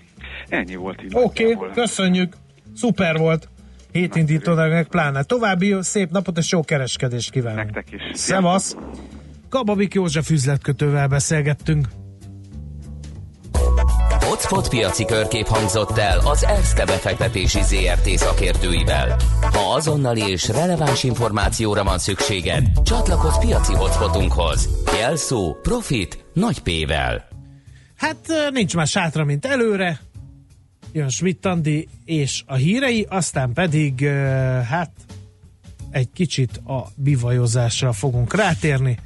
[0.48, 1.12] Ennyi volt így.
[1.14, 2.36] Oké, okay, köszönjük.
[2.74, 3.48] Szuper volt.
[3.92, 5.22] Hétindítónak meg pláne.
[5.22, 7.64] További szép napot és jó kereskedést kívánok.
[7.64, 8.18] Nektek is.
[8.18, 8.76] Szevasz.
[9.48, 11.86] Kababik József üzletkötővel beszélgettünk.
[14.36, 19.16] Hotspot piaci körkép hangzott el az ESZTE befektetési ZRT szakértőivel.
[19.40, 24.68] Ha azonnali és releváns információra van szükséged, csatlakozz piaci hotspotunkhoz.
[24.98, 27.28] Jelszó Profit nagy P-vel.
[27.96, 28.16] Hát
[28.52, 30.00] nincs más sátra, mint előre.
[30.92, 31.48] Jön Schmidt
[32.04, 34.06] és a hírei, aztán pedig
[34.68, 34.90] hát
[35.90, 38.98] egy kicsit a bivajozásra fogunk rátérni.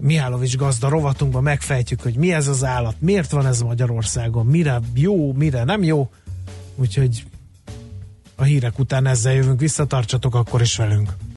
[0.00, 5.32] Mihálovics gazda rovatunkban megfejtjük, hogy mi ez az állat, miért van ez Magyarországon, mire jó,
[5.32, 6.10] mire nem jó.
[6.76, 7.24] Úgyhogy
[8.36, 11.12] a hírek után ezzel jövünk vissza, tartsatok akkor is velünk.